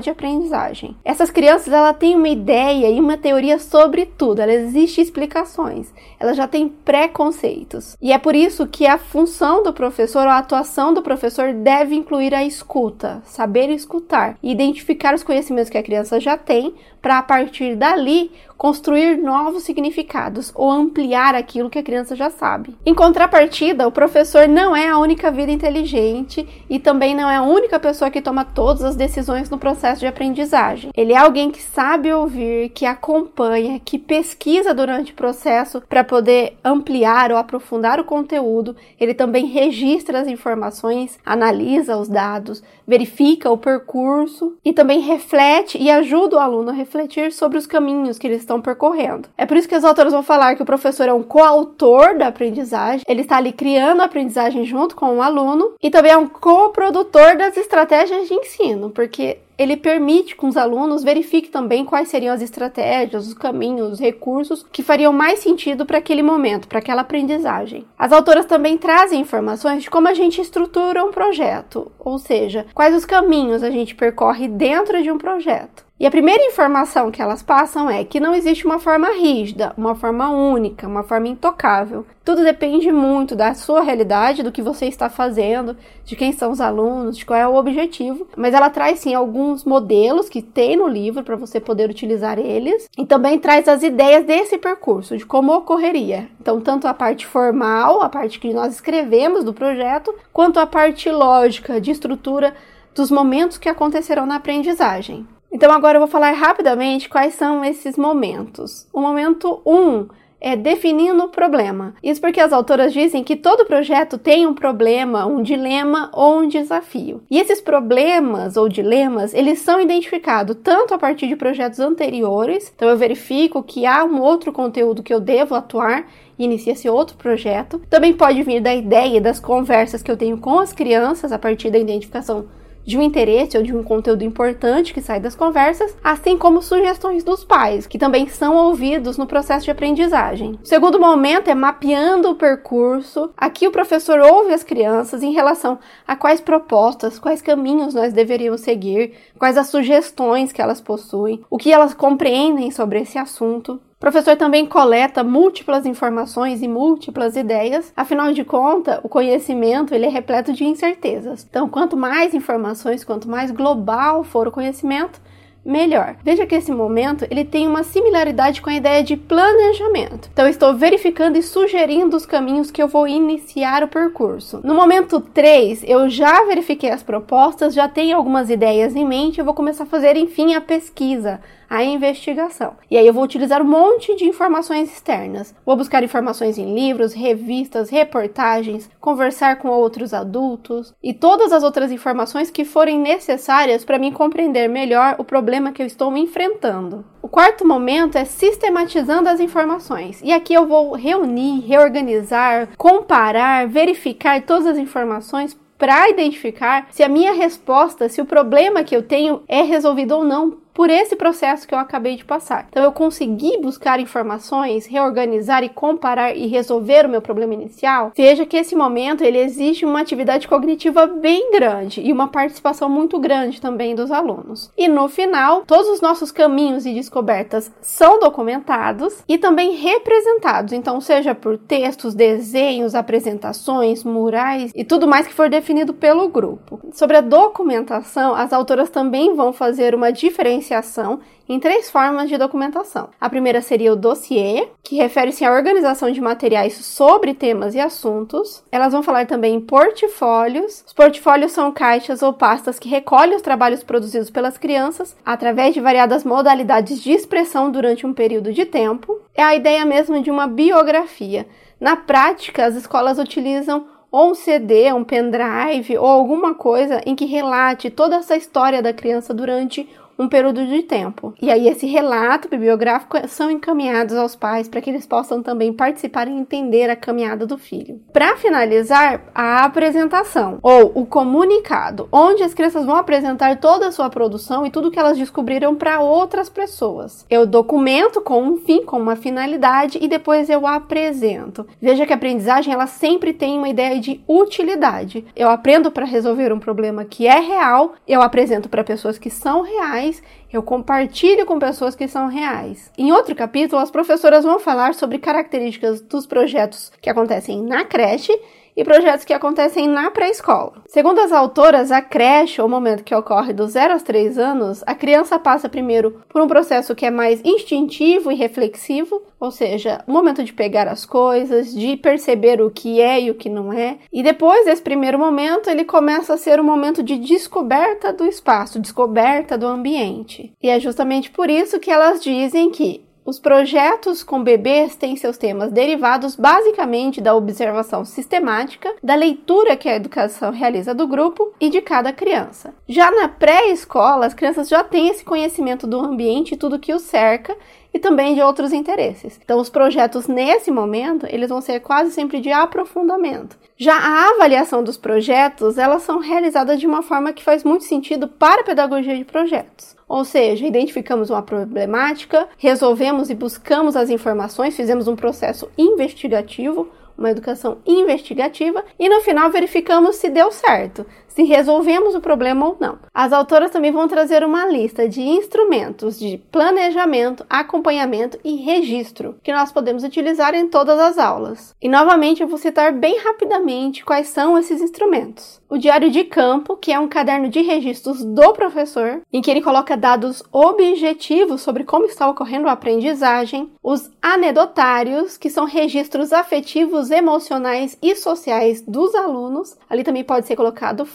de 0.01 0.09
aprendizagem. 0.09 0.95
Essas 1.03 1.31
crianças 1.31 1.73
ela 1.73 1.93
têm 1.93 2.15
uma 2.15 2.29
ideia 2.29 2.89
e 2.89 2.99
uma 2.99 3.17
teoria 3.17 3.59
sobre 3.59 4.05
tudo, 4.05 4.41
ela 4.41 4.53
existe 4.53 5.01
explicações, 5.01 5.93
ela 6.19 6.33
já 6.33 6.47
tem 6.47 6.67
preconceitos. 6.67 7.95
E 8.01 8.11
é 8.11 8.17
por 8.17 8.35
isso 8.35 8.67
que 8.67 8.85
a 8.85 8.97
função 8.97 9.63
do 9.63 9.73
professor 9.73 10.23
ou 10.25 10.29
a 10.29 10.37
atuação 10.37 10.93
do 10.93 11.01
professor 11.01 11.53
deve 11.53 11.95
incluir 11.95 12.33
a 12.33 12.43
escuta, 12.43 13.21
saber 13.25 13.69
escutar 13.69 14.37
e 14.41 14.51
identificar 14.51 15.13
os 15.13 15.23
conhecimentos 15.23 15.69
que 15.69 15.77
a 15.77 15.83
criança 15.83 16.19
já 16.19 16.37
tem 16.37 16.73
para 17.07 17.19
a 17.19 17.23
partir 17.23 17.77
dali 17.77 18.29
construir 18.57 19.17
novos 19.17 19.63
significados 19.63 20.51
ou 20.55 20.69
ampliar 20.69 21.35
aquilo 21.35 21.69
que 21.69 21.79
a 21.79 21.83
criança 21.83 22.15
já 22.15 22.29
sabe. 22.29 22.75
Em 22.85 22.93
contrapartida, 22.93 23.87
o 23.87 23.91
professor 23.91 24.47
não 24.47 24.75
é 24.75 24.89
a 24.89 24.97
única 24.97 25.31
vida 25.31 25.51
inteligente 25.51 26.45
e 26.69 26.79
também 26.79 27.15
não 27.15 27.29
é 27.29 27.37
a 27.37 27.43
única 27.43 27.79
pessoa 27.79 28.09
que 28.09 28.21
toma 28.21 28.43
todas 28.43 28.83
as 28.83 28.95
decisões 28.95 29.49
no 29.49 29.59
processo 29.59 29.99
de 29.99 30.07
aprendizagem. 30.07 30.91
Ele 30.95 31.13
é 31.13 31.17
alguém 31.17 31.51
que 31.51 31.61
sabe 31.61 32.11
ouvir, 32.11 32.69
que 32.69 32.85
acompanha, 32.85 33.79
que 33.79 33.99
pesquisa 33.99 34.73
durante 34.73 35.11
o 35.11 35.15
processo 35.15 35.81
para 35.87 36.03
poder 36.03 36.57
ampliar 36.65 37.31
ou 37.31 37.37
aprofundar 37.37 37.99
o 37.99 38.05
conteúdo. 38.05 38.75
Ele 38.99 39.13
também 39.13 39.45
registra 39.45 40.19
as 40.19 40.27
informações, 40.27 41.19
analisa 41.23 41.95
os 41.95 42.09
dados, 42.09 42.63
verifica 42.87 43.51
o 43.51 43.57
percurso 43.57 44.57
e 44.65 44.73
também 44.73 45.01
reflete 45.01 45.77
e 45.77 45.91
ajuda 45.91 46.37
o 46.37 46.39
aluno 46.39 46.71
a 46.71 46.73
refletir 46.73 46.96
sobre 47.31 47.57
os 47.57 47.67
caminhos 47.67 48.17
que 48.17 48.25
eles 48.25 48.39
estão 48.39 48.61
percorrendo. 48.61 49.29
É 49.37 49.45
por 49.45 49.57
isso 49.57 49.67
que 49.67 49.75
as 49.75 49.83
autoras 49.83 50.13
vão 50.13 50.23
falar 50.23 50.55
que 50.55 50.63
o 50.63 50.65
professor 50.65 51.07
é 51.07 51.13
um 51.13 51.23
coautor 51.23 52.17
da 52.17 52.27
aprendizagem, 52.27 53.03
ele 53.07 53.21
está 53.21 53.37
ali 53.37 53.51
criando 53.51 54.01
a 54.01 54.05
aprendizagem 54.05 54.65
junto 54.65 54.95
com 54.95 55.17
o 55.17 55.21
aluno 55.21 55.73
e 55.81 55.89
também 55.89 56.11
é 56.11 56.17
um 56.17 56.27
coprodutor 56.27 57.37
das 57.37 57.57
estratégias 57.57 58.27
de 58.27 58.33
ensino, 58.33 58.89
porque 58.89 59.39
ele 59.57 59.75
permite 59.75 60.35
que 60.35 60.45
os 60.45 60.55
alunos 60.55 61.03
verifiquem 61.03 61.49
também 61.49 61.83
quais 61.83 62.09
seriam 62.09 62.33
as 62.33 62.41
estratégias, 62.41 63.27
os 63.27 63.33
caminhos, 63.33 63.93
os 63.93 63.99
recursos 63.99 64.63
que 64.71 64.83
fariam 64.83 65.11
mais 65.11 65.39
sentido 65.39 65.85
para 65.85 65.97
aquele 65.97 66.21
momento, 66.21 66.67
para 66.67 66.79
aquela 66.79 67.01
aprendizagem. 67.01 67.85
As 67.97 68.11
autoras 68.11 68.45
também 68.45 68.77
trazem 68.77 69.21
informações 69.21 69.83
de 69.83 69.89
como 69.89 70.07
a 70.07 70.13
gente 70.13 70.39
estrutura 70.39 71.03
um 71.03 71.11
projeto, 71.11 71.91
ou 71.97 72.19
seja, 72.19 72.67
quais 72.73 72.95
os 72.95 73.05
caminhos 73.05 73.63
a 73.63 73.71
gente 73.71 73.95
percorre 73.95 74.47
dentro 74.47 75.01
de 75.01 75.11
um 75.11 75.17
projeto. 75.17 75.86
E 75.99 76.05
a 76.05 76.11
primeira 76.11 76.43
informação 76.45 77.09
que 77.09 77.23
elas 77.23 77.41
passam 77.41 77.89
é 77.89 78.03
que 78.03 78.19
não 78.19 78.35
existe 78.35 78.67
uma 78.67 78.77
forma 78.77 79.07
rígida, 79.13 79.73
uma 79.75 79.95
forma 79.95 80.29
única, 80.29 80.87
uma 80.87 81.01
forma 81.01 81.27
intocável. 81.27 82.05
Tudo 82.23 82.43
depende 82.43 82.91
muito 82.91 83.35
da 83.35 83.55
sua 83.55 83.81
realidade, 83.81 84.43
do 84.43 84.51
que 84.51 84.61
você 84.61 84.85
está 84.85 85.09
fazendo, 85.09 85.75
de 86.05 86.15
quem 86.15 86.31
são 86.31 86.51
os 86.51 86.61
alunos, 86.61 87.17
de 87.17 87.25
qual 87.25 87.39
é 87.39 87.47
o 87.47 87.55
objetivo. 87.55 88.27
Mas 88.37 88.53
ela 88.53 88.69
traz 88.69 88.99
sim 88.99 89.15
alguns 89.15 89.65
modelos 89.65 90.29
que 90.29 90.39
tem 90.39 90.75
no 90.75 90.87
livro 90.87 91.23
para 91.23 91.35
você 91.35 91.59
poder 91.59 91.89
utilizar 91.89 92.37
eles 92.37 92.87
e 92.95 93.03
também 93.03 93.39
traz 93.39 93.67
as 93.67 93.81
ideias 93.81 94.23
desse 94.23 94.59
percurso, 94.59 95.17
de 95.17 95.25
como 95.25 95.51
ocorreria. 95.51 96.29
Então, 96.39 96.61
tanto 96.61 96.87
a 96.87 96.93
parte 96.93 97.25
formal, 97.25 98.03
a 98.03 98.09
parte 98.09 98.39
que 98.39 98.53
nós 98.53 98.75
escrevemos 98.75 99.43
do 99.43 99.51
projeto, 99.51 100.13
quanto 100.31 100.59
a 100.59 100.67
parte 100.67 101.09
lógica, 101.09 101.81
de 101.81 101.89
estrutura 101.89 102.53
dos 102.93 103.09
momentos 103.09 103.57
que 103.57 103.67
acontecerão 103.67 104.27
na 104.27 104.35
aprendizagem. 104.35 105.25
Então 105.51 105.71
agora 105.71 105.95
eu 105.95 106.01
vou 106.01 106.09
falar 106.09 106.31
rapidamente 106.31 107.09
quais 107.09 107.33
são 107.33 107.63
esses 107.63 107.97
momentos. 107.97 108.87
O 108.91 108.99
momento 108.99 109.61
1 109.65 109.75
um 109.75 110.07
é 110.39 110.55
definindo 110.55 111.23
o 111.23 111.29
problema. 111.29 111.95
Isso 112.01 112.21
porque 112.21 112.39
as 112.39 112.53
autoras 112.53 112.93
dizem 112.93 113.23
que 113.23 113.35
todo 113.35 113.65
projeto 113.65 114.17
tem 114.17 114.45
um 114.45 114.53
problema, 114.53 115.25
um 115.25 115.41
dilema 115.41 116.09
ou 116.13 116.39
um 116.39 116.47
desafio. 116.47 117.23
E 117.29 117.39
esses 117.39 117.59
problemas 117.59 118.55
ou 118.55 118.69
dilemas, 118.69 119.33
eles 119.33 119.59
são 119.59 119.81
identificados 119.81 120.57
tanto 120.63 120.93
a 120.93 120.97
partir 120.97 121.27
de 121.27 121.35
projetos 121.35 121.79
anteriores, 121.79 122.71
então 122.75 122.87
eu 122.87 122.97
verifico 122.97 123.63
que 123.63 123.85
há 123.85 124.03
um 124.03 124.21
outro 124.21 124.51
conteúdo 124.51 125.03
que 125.03 125.13
eu 125.13 125.19
devo 125.19 125.55
atuar 125.55 126.05
e 126.37 126.45
inicia-se 126.45 126.87
outro 126.87 127.17
projeto. 127.17 127.81
Também 127.89 128.13
pode 128.13 128.43
vir 128.43 128.61
da 128.61 128.75
ideia 128.75 129.19
das 129.19 129.39
conversas 129.39 130.03
que 130.03 130.11
eu 130.11 130.17
tenho 130.17 130.37
com 130.37 130.59
as 130.59 130.71
crianças 130.71 131.31
a 131.31 131.39
partir 131.39 131.71
da 131.71 131.79
identificação 131.79 132.45
de 132.87 132.97
um 132.97 133.01
interesse 133.01 133.57
ou 133.57 133.63
de 133.63 133.75
um 133.75 133.83
conteúdo 133.83 134.23
importante 134.23 134.93
que 134.93 135.01
sai 135.01 135.19
das 135.19 135.35
conversas, 135.35 135.93
assim 136.01 136.37
como 136.37 136.61
sugestões 136.61 137.21
dos 137.21 137.43
pais, 137.43 137.85
que 137.85 137.99
também 137.99 138.29
são 138.29 138.55
ouvidos 138.55 139.17
no 139.17 139.27
processo 139.27 139.65
de 139.65 139.71
aprendizagem. 139.71 140.57
O 140.63 140.65
segundo 140.65 140.97
momento 140.97 141.49
é 141.49 141.53
mapeando 141.53 142.29
o 142.29 142.35
percurso. 142.35 143.29
Aqui 143.35 143.67
o 143.67 143.71
professor 143.71 144.21
ouve 144.21 144.53
as 144.53 144.63
crianças 144.63 145.21
em 145.21 145.33
relação 145.33 145.77
a 146.07 146.15
quais 146.15 146.39
propostas, 146.39 147.19
quais 147.19 147.41
caminhos 147.41 147.93
nós 147.93 148.13
deveríamos 148.13 148.61
seguir, 148.61 149.13
quais 149.37 149.57
as 149.57 149.67
sugestões 149.67 150.53
que 150.53 150.61
elas 150.61 150.79
possuem, 150.79 151.41
o 151.49 151.57
que 151.57 151.73
elas 151.73 151.93
compreendem 151.93 152.71
sobre 152.71 153.01
esse 153.01 153.17
assunto. 153.17 153.81
O 153.97 153.99
professor 153.99 154.35
também 154.35 154.63
coleta 154.63 155.23
múltiplas 155.23 155.83
informações 155.83 156.61
e 156.61 156.67
múltiplas 156.67 157.35
ideias, 157.35 157.91
afinal 157.97 158.31
de 158.31 158.43
contas, 158.43 158.99
o 159.01 159.09
conhecimento 159.09 159.91
ele 159.91 160.05
é 160.05 160.09
repleto 160.09 160.53
de 160.53 160.63
incertezas. 160.63 161.43
Então, 161.49 161.67
quanto 161.67 161.97
mais 161.97 162.35
informações, 162.35 163.03
quanto 163.03 163.27
mais 163.27 163.49
global 163.49 164.23
for 164.23 164.47
o 164.47 164.51
conhecimento, 164.51 165.19
melhor. 165.65 166.15
Veja 166.23 166.45
que 166.45 166.53
esse 166.53 166.71
momento 166.71 167.25
ele 167.31 167.43
tem 167.43 167.67
uma 167.67 167.81
similaridade 167.81 168.61
com 168.61 168.69
a 168.69 168.75
ideia 168.75 169.03
de 169.03 169.17
planejamento. 169.17 170.29
Então, 170.31 170.47
estou 170.47 170.75
verificando 170.75 171.35
e 171.35 171.41
sugerindo 171.41 172.15
os 172.15 172.25
caminhos 172.25 172.69
que 172.69 172.81
eu 172.81 172.87
vou 172.87 173.07
iniciar 173.07 173.83
o 173.83 173.87
percurso. 173.87 174.61
No 174.63 174.75
momento 174.75 175.19
3, 175.19 175.83
eu 175.87 176.07
já 176.07 176.45
verifiquei 176.45 176.91
as 176.91 177.01
propostas, 177.01 177.73
já 177.73 177.89
tenho 177.89 178.15
algumas 178.15 178.51
ideias 178.51 178.95
em 178.95 179.03
mente, 179.03 179.39
eu 179.39 179.45
vou 179.45 179.55
começar 179.55 179.85
a 179.85 179.87
fazer, 179.87 180.15
enfim, 180.15 180.53
a 180.53 180.61
pesquisa, 180.61 181.41
a 181.69 181.83
investigação. 181.83 182.75
E 182.89 182.97
aí 182.97 183.05
eu 183.05 183.13
vou 183.13 183.23
utilizar 183.23 183.61
um 183.61 183.65
monte 183.65 184.15
de 184.15 184.25
informações 184.25 184.91
externas. 184.91 185.53
Vou 185.65 185.75
buscar 185.75 186.03
informações 186.03 186.57
em 186.57 186.73
livros, 186.73 187.13
revistas, 187.13 187.89
reportagens, 187.89 188.89
conversar 188.99 189.57
com 189.57 189.69
outros 189.69 190.13
adultos 190.13 190.93
e 191.03 191.13
todas 191.13 191.51
as 191.51 191.63
outras 191.63 191.91
informações 191.91 192.49
que 192.49 192.65
forem 192.65 192.99
necessárias 192.99 193.83
para 193.83 193.99
mim 193.99 194.11
compreender 194.11 194.67
melhor 194.67 195.15
o 195.17 195.23
problema 195.23 195.71
que 195.71 195.81
eu 195.81 195.85
estou 195.85 196.15
enfrentando. 196.15 197.05
O 197.21 197.27
quarto 197.27 197.67
momento 197.67 198.17
é 198.17 198.23
sistematizando 198.23 199.27
as 199.27 199.39
informações. 199.39 200.21
E 200.23 200.31
aqui 200.31 200.53
eu 200.53 200.65
vou 200.65 200.93
reunir, 200.95 201.59
reorganizar, 201.59 202.69
comparar, 202.77 203.67
verificar 203.67 204.41
todas 204.43 204.67
as 204.67 204.77
informações 204.77 205.57
para 205.77 206.09
identificar 206.09 206.87
se 206.89 207.03
a 207.03 207.09
minha 207.09 207.33
resposta, 207.33 208.09
se 208.09 208.21
o 208.21 208.25
problema 208.25 208.83
que 208.83 208.95
eu 208.95 209.03
tenho 209.03 209.43
é 209.47 209.61
resolvido 209.61 210.15
ou 210.15 210.23
não 210.23 210.57
por 210.77 210.91
esse 210.91 211.15
processo 211.15 211.67
que 211.67 211.73
eu 211.73 211.79
acabei 211.79 212.15
de 212.15 212.23
passar. 212.23 212.67
Então 212.69 212.83
eu 212.83 212.91
consegui 212.91 213.57
buscar 213.57 213.99
informações, 213.99 214.85
reorganizar 214.85 215.63
e 215.63 215.69
comparar 215.69 216.37
e 216.37 216.45
resolver 216.45 217.07
o 217.07 217.09
meu 217.09 217.19
problema 217.19 217.55
inicial. 217.55 218.11
Veja 218.15 218.45
que 218.45 218.55
esse 218.55 218.75
momento 218.75 219.23
ele 219.23 219.39
exige 219.39 219.85
uma 219.85 220.01
atividade 220.01 220.47
cognitiva 220.47 221.07
bem 221.07 221.51
grande 221.51 222.01
e 222.01 222.13
uma 222.13 222.27
participação 222.27 222.87
muito 222.87 223.17
grande 223.17 223.59
também 223.59 223.95
dos 223.95 224.11
alunos. 224.11 224.69
E 224.77 224.87
no 224.87 225.09
final, 225.09 225.63
todos 225.65 225.89
os 225.89 225.99
nossos 225.99 226.31
caminhos 226.31 226.85
e 226.85 226.93
descobertas 226.93 227.71
são 227.81 228.19
documentados 228.19 229.23
e 229.27 229.35
também 229.39 229.71
representados, 229.71 230.73
então 230.73 231.01
seja 231.01 231.33
por 231.33 231.57
textos, 231.57 232.13
desenhos, 232.13 232.93
apresentações, 232.93 234.03
murais 234.03 234.71
e 234.75 234.83
tudo 234.83 235.07
mais 235.07 235.25
que 235.25 235.33
for 235.33 235.49
definido 235.49 235.91
pelo 235.91 236.29
grupo. 236.29 236.79
Sobre 236.93 237.17
a 237.17 237.21
documentação, 237.21 238.35
as 238.35 238.53
autoras 238.53 238.91
também 238.91 239.33
vão 239.33 239.51
fazer 239.51 239.95
uma 239.95 240.11
diferença 240.11 240.66
diferenciação 240.67 241.19
em 241.49 241.59
três 241.59 241.89
formas 241.89 242.27
de 242.27 242.37
documentação. 242.37 243.09
A 243.21 243.29
primeira 243.29 243.61
seria 243.61 243.93
o 243.93 243.95
dossiê, 243.95 244.67
que 244.83 244.97
refere-se 244.97 245.45
à 245.45 245.51
organização 245.51 246.11
de 246.11 246.19
materiais 246.19 246.73
sobre 246.73 247.33
temas 247.33 247.73
e 247.73 247.79
assuntos. 247.79 248.63
Elas 248.69 248.91
vão 248.91 249.01
falar 249.01 249.25
também 249.25 249.55
em 249.55 249.61
portfólios. 249.61 250.83
Os 250.85 250.93
portfólios 250.93 251.53
são 251.53 251.71
caixas 251.71 252.21
ou 252.21 252.33
pastas 252.33 252.77
que 252.77 252.89
recolhem 252.89 253.35
os 253.35 253.41
trabalhos 253.41 253.81
produzidos 253.81 254.29
pelas 254.29 254.57
crianças 254.57 255.15
através 255.25 255.73
de 255.73 255.79
variadas 255.79 256.25
modalidades 256.25 257.01
de 257.01 257.11
expressão 257.11 257.71
durante 257.71 258.05
um 258.05 258.13
período 258.13 258.51
de 258.51 258.65
tempo. 258.65 259.17
É 259.33 259.41
a 259.41 259.55
ideia 259.55 259.85
mesmo 259.85 260.21
de 260.21 260.29
uma 260.29 260.47
biografia. 260.47 261.47
Na 261.79 261.95
prática, 261.95 262.65
as 262.65 262.75
escolas 262.75 263.19
utilizam 263.19 263.85
ou 264.11 264.31
um 264.31 264.35
CD, 264.35 264.91
um 264.93 265.03
pendrive 265.03 265.97
ou 265.97 266.05
alguma 266.05 266.55
coisa 266.55 267.01
em 267.05 267.15
que 267.15 267.25
relate 267.25 267.89
toda 267.89 268.15
essa 268.15 268.35
história 268.35 268.81
da 268.81 268.93
criança 268.93 269.33
durante 269.33 269.87
um 270.17 270.27
período 270.27 270.65
de 270.65 270.83
tempo. 270.83 271.33
E 271.41 271.51
aí 271.51 271.67
esse 271.67 271.85
relato 271.85 272.49
bibliográfico 272.49 273.17
são 273.27 273.51
encaminhados 273.51 274.15
aos 274.15 274.35
pais 274.35 274.67
para 274.67 274.81
que 274.81 274.89
eles 274.89 275.05
possam 275.05 275.43
também 275.43 275.71
participar 275.71 276.27
e 276.27 276.31
entender 276.31 276.89
a 276.89 276.95
caminhada 276.95 277.45
do 277.45 277.57
filho. 277.57 278.01
Para 278.11 278.35
finalizar, 278.37 279.21
a 279.33 279.65
apresentação 279.65 280.59
ou 280.61 280.91
o 280.95 281.05
comunicado, 281.05 282.07
onde 282.11 282.43
as 282.43 282.53
crianças 282.53 282.85
vão 282.85 282.95
apresentar 282.95 283.57
toda 283.59 283.87
a 283.87 283.91
sua 283.91 284.09
produção 284.09 284.65
e 284.65 284.71
tudo 284.71 284.91
que 284.91 284.99
elas 284.99 285.17
descobriram 285.17 285.75
para 285.75 285.99
outras 285.99 286.49
pessoas. 286.49 287.25
Eu 287.29 287.45
documento 287.45 288.21
com 288.21 288.41
um 288.41 288.57
fim, 288.57 288.83
com 288.83 288.99
uma 288.99 289.15
finalidade 289.15 289.99
e 290.01 290.07
depois 290.07 290.49
eu 290.49 290.65
apresento. 290.65 291.67
Veja 291.81 292.05
que 292.05 292.13
a 292.13 292.15
aprendizagem 292.15 292.73
ela 292.73 292.87
sempre 292.87 293.33
tem 293.33 293.57
uma 293.57 293.69
ideia 293.69 293.99
de 293.99 294.21
utilidade. 294.27 295.25
Eu 295.35 295.49
aprendo 295.49 295.91
para 295.91 296.05
resolver 296.05 296.51
um 296.51 296.59
problema 296.59 297.05
que 297.05 297.27
é 297.27 297.39
real, 297.39 297.93
eu 298.07 298.21
apresento 298.21 298.69
para 298.69 298.83
pessoas 298.83 299.17
que 299.17 299.29
são 299.29 299.61
reais 299.61 300.06
reais, 300.07 300.23
eu 300.51 300.63
compartilho 300.63 301.45
com 301.45 301.59
pessoas 301.59 301.95
que 301.95 302.07
são 302.07 302.27
reais. 302.27 302.91
Em 302.97 303.11
outro 303.11 303.35
capítulo, 303.35 303.81
as 303.81 303.91
professoras 303.91 304.43
vão 304.43 304.59
falar 304.59 304.93
sobre 304.93 305.17
características 305.17 306.01
dos 306.01 306.25
projetos 306.25 306.91
que 307.01 307.09
acontecem 307.09 307.61
na 307.61 307.83
creche 307.83 308.33
e 308.77 308.83
projetos 308.83 309.25
que 309.25 309.33
acontecem 309.33 309.87
na 309.87 310.11
pré-escola. 310.11 310.83
Segundo 310.85 311.19
as 311.19 311.31
autoras, 311.31 311.91
a 311.91 311.99
creche, 311.99 312.61
ou 312.61 312.69
momento 312.69 313.03
que 313.03 313.15
ocorre 313.15 313.51
dos 313.51 313.71
0 313.71 313.93
aos 313.93 314.03
3 314.03 314.37
anos, 314.37 314.83
a 314.85 314.93
criança 314.93 315.39
passa 315.39 315.67
primeiro 315.67 316.21
por 316.29 316.43
um 316.43 316.47
processo 316.47 316.93
que 316.93 317.05
é 317.05 317.09
mais 317.09 317.41
instintivo 317.43 318.31
e 318.31 318.35
reflexivo, 318.35 319.23
ou 319.39 319.49
seja, 319.49 320.03
o 320.07 320.11
momento 320.11 320.43
de 320.43 320.53
pegar 320.53 320.87
as 320.87 321.05
coisas, 321.05 321.73
de 321.73 321.97
perceber 321.97 322.61
o 322.61 322.69
que 322.69 323.01
é 323.01 323.19
e 323.19 323.31
o 323.31 323.35
que 323.35 323.49
não 323.49 323.73
é. 323.73 323.97
E 324.13 324.21
depois 324.21 324.65
desse 324.65 324.83
primeiro 324.83 325.17
momento, 325.17 325.69
ele 325.69 325.83
começa 325.83 326.35
a 326.35 326.37
ser 326.37 326.59
um 326.59 326.63
momento 326.63 327.01
de 327.01 327.17
descoberta 327.17 328.13
do 328.13 328.27
espaço, 328.27 328.79
descoberta 328.79 329.57
do 329.57 329.65
ambiente. 329.65 330.53
E 330.61 330.69
é 330.69 330.79
justamente 330.79 331.31
por 331.31 331.49
isso 331.49 331.79
que 331.79 331.89
elas 331.89 332.21
dizem 332.21 332.69
que 332.69 333.06
os 333.27 333.37
projetos 333.37 334.23
com 334.23 334.41
bebês 334.41 334.95
têm 334.95 335.17
seus 335.17 335.37
temas 335.37 335.69
derivados 335.69 336.33
basicamente 336.33 337.19
da 337.19 337.35
observação 337.35 338.05
sistemática, 338.05 338.95
da 339.03 339.15
leitura 339.15 339.75
que 339.75 339.89
a 339.89 339.95
educação 339.97 340.49
realiza 340.49 340.93
do 340.93 341.05
grupo 341.05 341.51
e 341.59 341.69
de 341.69 341.81
cada 341.81 342.13
criança. 342.13 342.73
Já 342.87 343.11
na 343.11 343.27
pré-escola, 343.27 344.25
as 344.25 344.33
crianças 344.33 344.69
já 344.69 344.81
têm 344.81 345.09
esse 345.09 345.25
conhecimento 345.25 345.85
do 345.85 345.99
ambiente 345.99 346.53
e 346.53 346.57
tudo 346.57 346.79
que 346.79 346.93
os 346.93 347.01
cerca 347.01 347.53
e 347.97 347.99
também 347.99 348.35
de 348.35 348.41
outros 348.41 348.71
interesses. 348.71 349.39
Então, 349.43 349.59
os 349.59 349.69
projetos 349.69 350.27
nesse 350.27 350.69
momento, 350.69 351.25
eles 351.29 351.49
vão 351.49 351.59
ser 351.59 351.79
quase 351.79 352.11
sempre 352.11 352.39
de 352.39 352.51
aprofundamento. 352.51 353.57
Já 353.75 353.95
a 353.95 354.29
avaliação 354.29 354.83
dos 354.83 354.97
projetos, 354.97 355.77
elas 355.77 356.03
são 356.03 356.19
realizadas 356.19 356.79
de 356.79 356.85
uma 356.85 357.01
forma 357.01 357.33
que 357.33 357.43
faz 357.43 357.63
muito 357.63 357.83
sentido 357.83 358.27
para 358.27 358.61
a 358.61 358.63
pedagogia 358.63 359.17
de 359.17 359.25
projetos. 359.25 359.95
Ou 360.07 360.23
seja, 360.23 360.65
identificamos 360.65 361.29
uma 361.29 361.41
problemática, 361.41 362.47
resolvemos 362.57 363.29
e 363.29 363.35
buscamos 363.35 363.95
as 363.95 364.09
informações, 364.09 364.75
fizemos 364.75 365.07
um 365.07 365.15
processo 365.15 365.69
investigativo, 365.77 366.87
uma 367.17 367.31
educação 367.31 367.79
investigativa 367.85 368.85
e 368.99 369.09
no 369.09 369.21
final 369.21 369.49
verificamos 369.49 370.17
se 370.17 370.29
deu 370.29 370.51
certo, 370.51 371.03
se 371.37 371.43
resolvemos 371.43 372.15
o 372.15 372.19
problema 372.19 372.67
ou 372.67 372.77
não. 372.79 372.97
As 373.13 373.31
autoras 373.31 373.69
também 373.69 373.91
vão 373.91 374.07
trazer 374.07 374.43
uma 374.43 374.65
lista 374.65 375.07
de 375.07 375.21
instrumentos 375.21 376.17
de 376.17 376.39
planejamento, 376.51 377.45
acompanhamento 377.47 378.39
e 378.43 378.55
registro 378.55 379.35
que 379.43 379.53
nós 379.53 379.71
podemos 379.71 380.03
utilizar 380.03 380.55
em 380.55 380.67
todas 380.67 380.99
as 380.99 381.19
aulas. 381.19 381.75
E 381.79 381.87
novamente 381.87 382.41
eu 382.41 382.47
vou 382.47 382.57
citar 382.57 382.91
bem 382.91 383.19
rapidamente 383.19 384.03
quais 384.03 384.29
são 384.29 384.57
esses 384.57 384.81
instrumentos. 384.81 385.61
O 385.69 385.77
diário 385.77 386.09
de 386.09 386.23
campo, 386.23 386.75
que 386.75 386.91
é 386.91 386.97
um 386.99 387.09
caderno 387.09 387.49
de 387.49 387.61
registros 387.61 388.23
do 388.23 388.53
professor, 388.53 389.21
em 389.31 389.41
que 389.41 389.51
ele 389.51 389.61
coloca 389.61 389.95
dados 389.95 390.41
objetivos 390.51 391.61
sobre 391.61 391.83
como 391.83 392.05
está 392.05 392.27
ocorrendo 392.27 392.67
a 392.67 392.71
aprendizagem. 392.71 393.69
Os 393.83 394.09
anedotários, 394.21 395.37
que 395.37 395.49
são 395.49 395.65
registros 395.65 396.33
afetivos, 396.33 397.11
emocionais 397.11 397.97
e 398.01 398.15
sociais 398.15 398.81
dos 398.81 399.13
alunos. 399.13 399.77
Ali 399.89 400.03
também 400.03 400.23
pode 400.23 400.47
ser 400.47 400.55
colocado 400.55 401.05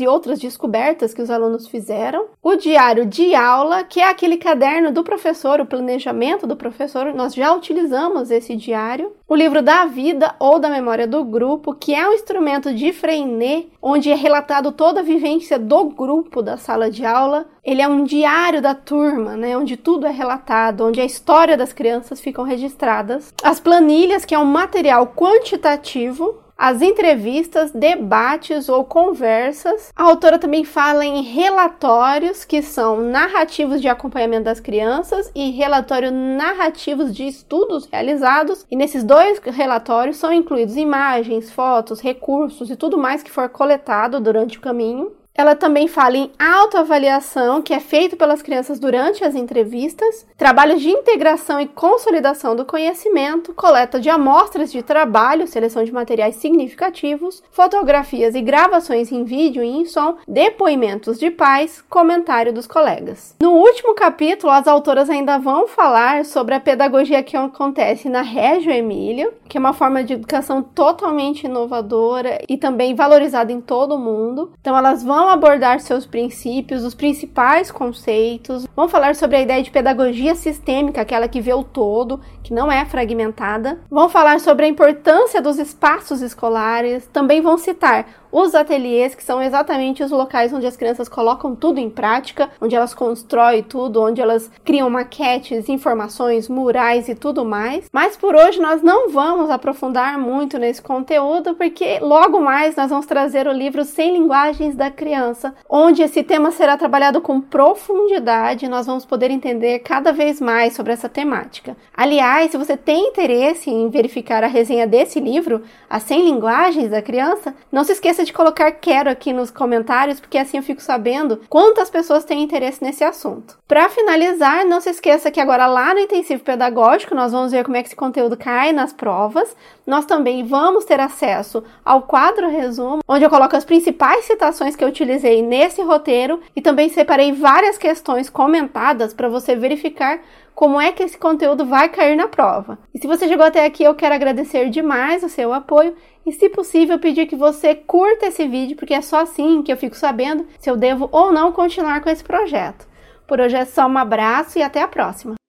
e 0.00 0.06
outras 0.06 0.38
descobertas 0.38 1.14
que 1.14 1.22
os 1.22 1.30
alunos 1.30 1.68
fizeram. 1.68 2.26
O 2.42 2.56
diário 2.56 3.06
de 3.06 3.34
aula, 3.34 3.84
que 3.84 4.00
é 4.00 4.08
aquele 4.08 4.36
caderno 4.36 4.92
do 4.92 5.04
professor, 5.04 5.60
o 5.60 5.66
planejamento 5.66 6.46
do 6.46 6.56
professor, 6.56 7.14
nós 7.14 7.34
já 7.34 7.52
utilizamos 7.54 8.30
esse 8.30 8.56
diário. 8.56 9.12
O 9.28 9.34
livro 9.34 9.62
da 9.62 9.86
vida 9.86 10.34
ou 10.38 10.58
da 10.58 10.68
memória 10.68 11.06
do 11.06 11.24
grupo, 11.24 11.74
que 11.74 11.94
é 11.94 12.08
um 12.08 12.12
instrumento 12.12 12.74
de 12.74 12.92
Freinet, 12.92 13.70
onde 13.80 14.10
é 14.10 14.14
relatado 14.14 14.72
toda 14.72 15.00
a 15.00 15.04
vivência 15.04 15.58
do 15.58 15.84
grupo 15.84 16.42
da 16.42 16.56
sala 16.56 16.90
de 16.90 17.04
aula. 17.04 17.46
Ele 17.64 17.80
é 17.80 17.88
um 17.88 18.04
diário 18.04 18.60
da 18.60 18.74
turma, 18.74 19.36
né, 19.36 19.56
onde 19.56 19.76
tudo 19.76 20.06
é 20.06 20.10
relatado, 20.10 20.84
onde 20.84 21.00
a 21.00 21.04
história 21.04 21.56
das 21.56 21.72
crianças 21.72 22.20
ficam 22.20 22.44
registradas. 22.44 23.32
As 23.42 23.60
planilhas, 23.60 24.24
que 24.24 24.34
é 24.34 24.38
um 24.38 24.44
material 24.44 25.06
quantitativo 25.14 26.39
as 26.60 26.82
entrevistas, 26.82 27.70
debates 27.70 28.68
ou 28.68 28.84
conversas. 28.84 29.90
A 29.96 30.02
autora 30.02 30.38
também 30.38 30.62
fala 30.62 31.06
em 31.06 31.22
relatórios, 31.22 32.44
que 32.44 32.60
são 32.60 33.00
narrativos 33.00 33.80
de 33.80 33.88
acompanhamento 33.88 34.44
das 34.44 34.60
crianças 34.60 35.32
e 35.34 35.52
relatórios 35.52 36.12
narrativos 36.12 37.16
de 37.16 37.26
estudos 37.26 37.88
realizados. 37.90 38.66
E 38.70 38.76
nesses 38.76 39.02
dois 39.02 39.38
relatórios 39.38 40.18
são 40.18 40.30
incluídos 40.30 40.76
imagens, 40.76 41.50
fotos, 41.50 41.98
recursos 41.98 42.68
e 42.68 42.76
tudo 42.76 42.98
mais 42.98 43.22
que 43.22 43.30
for 43.30 43.48
coletado 43.48 44.20
durante 44.20 44.58
o 44.58 44.60
caminho. 44.60 45.12
Ela 45.40 45.56
também 45.56 45.88
fala 45.88 46.18
em 46.18 46.30
autoavaliação, 46.38 47.62
que 47.62 47.72
é 47.72 47.80
feito 47.80 48.14
pelas 48.14 48.42
crianças 48.42 48.78
durante 48.78 49.24
as 49.24 49.34
entrevistas, 49.34 50.26
trabalhos 50.36 50.82
de 50.82 50.90
integração 50.90 51.58
e 51.58 51.66
consolidação 51.66 52.54
do 52.54 52.66
conhecimento, 52.66 53.54
coleta 53.54 53.98
de 53.98 54.10
amostras 54.10 54.70
de 54.70 54.82
trabalho, 54.82 55.46
seleção 55.46 55.82
de 55.82 55.94
materiais 55.94 56.36
significativos, 56.36 57.42
fotografias 57.50 58.34
e 58.34 58.42
gravações 58.42 59.10
em 59.10 59.24
vídeo 59.24 59.64
e 59.64 59.68
em 59.68 59.86
som, 59.86 60.18
depoimentos 60.28 61.18
de 61.18 61.30
pais, 61.30 61.82
comentário 61.88 62.52
dos 62.52 62.66
colegas. 62.66 63.34
No 63.40 63.52
último 63.52 63.94
capítulo, 63.94 64.52
as 64.52 64.68
autoras 64.68 65.08
ainda 65.08 65.38
vão 65.38 65.66
falar 65.66 66.26
sobre 66.26 66.54
a 66.54 66.60
pedagogia 66.60 67.22
que 67.22 67.34
acontece 67.34 68.10
na 68.10 68.20
Régio 68.20 68.70
Emílio, 68.70 69.32
que 69.48 69.56
é 69.56 69.60
uma 69.60 69.72
forma 69.72 70.04
de 70.04 70.12
educação 70.12 70.62
totalmente 70.62 71.44
inovadora 71.44 72.42
e 72.46 72.58
também 72.58 72.94
valorizada 72.94 73.50
em 73.50 73.60
todo 73.62 73.94
o 73.94 73.98
mundo. 73.98 74.52
Então, 74.60 74.76
elas 74.76 75.02
vão 75.30 75.34
abordar 75.34 75.78
seus 75.78 76.06
princípios, 76.06 76.82
os 76.82 76.94
principais 76.94 77.70
conceitos, 77.70 78.66
vão 78.74 78.88
falar 78.88 79.14
sobre 79.14 79.36
a 79.36 79.40
ideia 79.40 79.62
de 79.62 79.70
pedagogia 79.70 80.34
sistêmica, 80.34 81.00
aquela 81.00 81.28
que 81.28 81.40
vê 81.40 81.54
o 81.54 81.62
todo, 81.62 82.20
que 82.42 82.52
não 82.52 82.70
é 82.70 82.84
fragmentada, 82.84 83.78
vão 83.88 84.08
falar 84.08 84.40
sobre 84.40 84.66
a 84.66 84.68
importância 84.68 85.40
dos 85.40 85.58
espaços 85.58 86.20
escolares, 86.20 87.06
também 87.12 87.40
vão 87.40 87.56
citar 87.56 88.06
os 88.32 88.54
ateliês, 88.54 89.14
que 89.14 89.24
são 89.24 89.42
exatamente 89.42 90.02
os 90.02 90.10
locais 90.10 90.52
onde 90.52 90.66
as 90.66 90.76
crianças 90.76 91.08
colocam 91.08 91.54
tudo 91.54 91.78
em 91.78 91.90
prática, 91.90 92.48
onde 92.60 92.76
elas 92.76 92.94
constroem 92.94 93.62
tudo, 93.62 94.02
onde 94.02 94.20
elas 94.20 94.50
criam 94.64 94.88
maquetes, 94.88 95.68
informações, 95.68 96.48
murais 96.48 97.08
e 97.08 97.14
tudo 97.14 97.44
mais. 97.44 97.88
Mas 97.92 98.16
por 98.16 98.34
hoje 98.34 98.60
nós 98.60 98.82
não 98.82 99.10
vamos 99.10 99.50
aprofundar 99.50 100.18
muito 100.18 100.58
nesse 100.58 100.80
conteúdo, 100.80 101.54
porque 101.54 101.98
logo 102.00 102.40
mais 102.40 102.76
nós 102.76 102.90
vamos 102.90 103.06
trazer 103.06 103.46
o 103.46 103.52
livro 103.52 103.84
Sem 103.84 104.12
Linguagens 104.12 104.74
da 104.74 104.90
Criança, 104.90 105.54
onde 105.68 106.02
esse 106.02 106.22
tema 106.22 106.50
será 106.50 106.76
trabalhado 106.76 107.20
com 107.20 107.40
profundidade 107.40 108.66
e 108.66 108.68
nós 108.68 108.86
vamos 108.86 109.04
poder 109.04 109.30
entender 109.30 109.80
cada 109.80 110.12
vez 110.12 110.40
mais 110.40 110.74
sobre 110.74 110.92
essa 110.92 111.08
temática. 111.08 111.76
Aliás, 111.94 112.50
se 112.50 112.56
você 112.56 112.76
tem 112.76 113.08
interesse 113.08 113.70
em 113.70 113.88
verificar 113.88 114.44
a 114.44 114.46
resenha 114.46 114.86
desse 114.86 115.20
livro, 115.20 115.62
As 115.88 116.04
100 116.04 116.24
Linguagens 116.24 116.90
da 116.90 117.02
Criança, 117.02 117.54
não 117.70 117.84
se 117.84 117.92
esqueça 117.92 118.19
esqueça 118.20 118.24
de 118.24 118.32
colocar 118.32 118.70
quero 118.72 119.10
aqui 119.10 119.32
nos 119.32 119.50
comentários, 119.50 120.20
porque 120.20 120.38
assim 120.38 120.56
eu 120.56 120.62
fico 120.62 120.82
sabendo 120.82 121.40
quantas 121.48 121.90
pessoas 121.90 122.24
têm 122.24 122.42
interesse 122.42 122.82
nesse 122.82 123.02
assunto. 123.02 123.58
Para 123.66 123.88
finalizar, 123.88 124.64
não 124.64 124.80
se 124.80 124.90
esqueça 124.90 125.30
que 125.30 125.40
agora 125.40 125.66
lá 125.66 125.94
no 125.94 126.00
intensivo 126.00 126.42
pedagógico 126.42 127.14
nós 127.14 127.32
vamos 127.32 127.52
ver 127.52 127.64
como 127.64 127.76
é 127.76 127.82
que 127.82 127.88
esse 127.88 127.96
conteúdo 127.96 128.36
cai 128.36 128.72
nas 128.72 128.92
provas. 128.92 129.56
Nós 129.86 130.04
também 130.04 130.44
vamos 130.44 130.84
ter 130.84 131.00
acesso 131.00 131.64
ao 131.84 132.02
quadro 132.02 132.48
resumo, 132.48 133.00
onde 133.08 133.24
eu 133.24 133.30
coloco 133.30 133.56
as 133.56 133.64
principais 133.64 134.24
citações 134.24 134.76
que 134.76 134.84
eu 134.84 134.88
utilizei 134.88 135.42
nesse 135.42 135.82
roteiro 135.82 136.40
e 136.54 136.60
também 136.60 136.88
separei 136.88 137.32
várias 137.32 137.78
questões 137.78 138.28
comentadas 138.28 139.14
para 139.14 139.28
você 139.28 139.54
verificar 139.56 140.20
como 140.60 140.78
é 140.78 140.92
que 140.92 141.02
esse 141.02 141.16
conteúdo 141.16 141.64
vai 141.64 141.88
cair 141.88 142.14
na 142.14 142.28
prova. 142.28 142.78
E 142.94 142.98
se 142.98 143.06
você 143.06 143.26
chegou 143.26 143.46
até 143.46 143.64
aqui, 143.64 143.82
eu 143.82 143.94
quero 143.94 144.14
agradecer 144.14 144.68
demais 144.68 145.22
o 145.22 145.28
seu 145.30 145.54
apoio 145.54 145.96
e, 146.26 146.32
se 146.32 146.50
possível, 146.50 146.98
pedir 146.98 147.24
que 147.24 147.34
você 147.34 147.74
curta 147.74 148.26
esse 148.26 148.46
vídeo, 148.46 148.76
porque 148.76 148.92
é 148.92 149.00
só 149.00 149.20
assim 149.20 149.62
que 149.62 149.72
eu 149.72 149.76
fico 149.78 149.96
sabendo 149.96 150.46
se 150.58 150.68
eu 150.68 150.76
devo 150.76 151.08
ou 151.12 151.32
não 151.32 151.50
continuar 151.50 152.02
com 152.02 152.10
esse 152.10 152.22
projeto. 152.22 152.86
Por 153.26 153.40
hoje 153.40 153.56
é 153.56 153.64
só 153.64 153.86
um 153.86 153.96
abraço 153.96 154.58
e 154.58 154.62
até 154.62 154.82
a 154.82 154.88
próxima! 154.88 155.39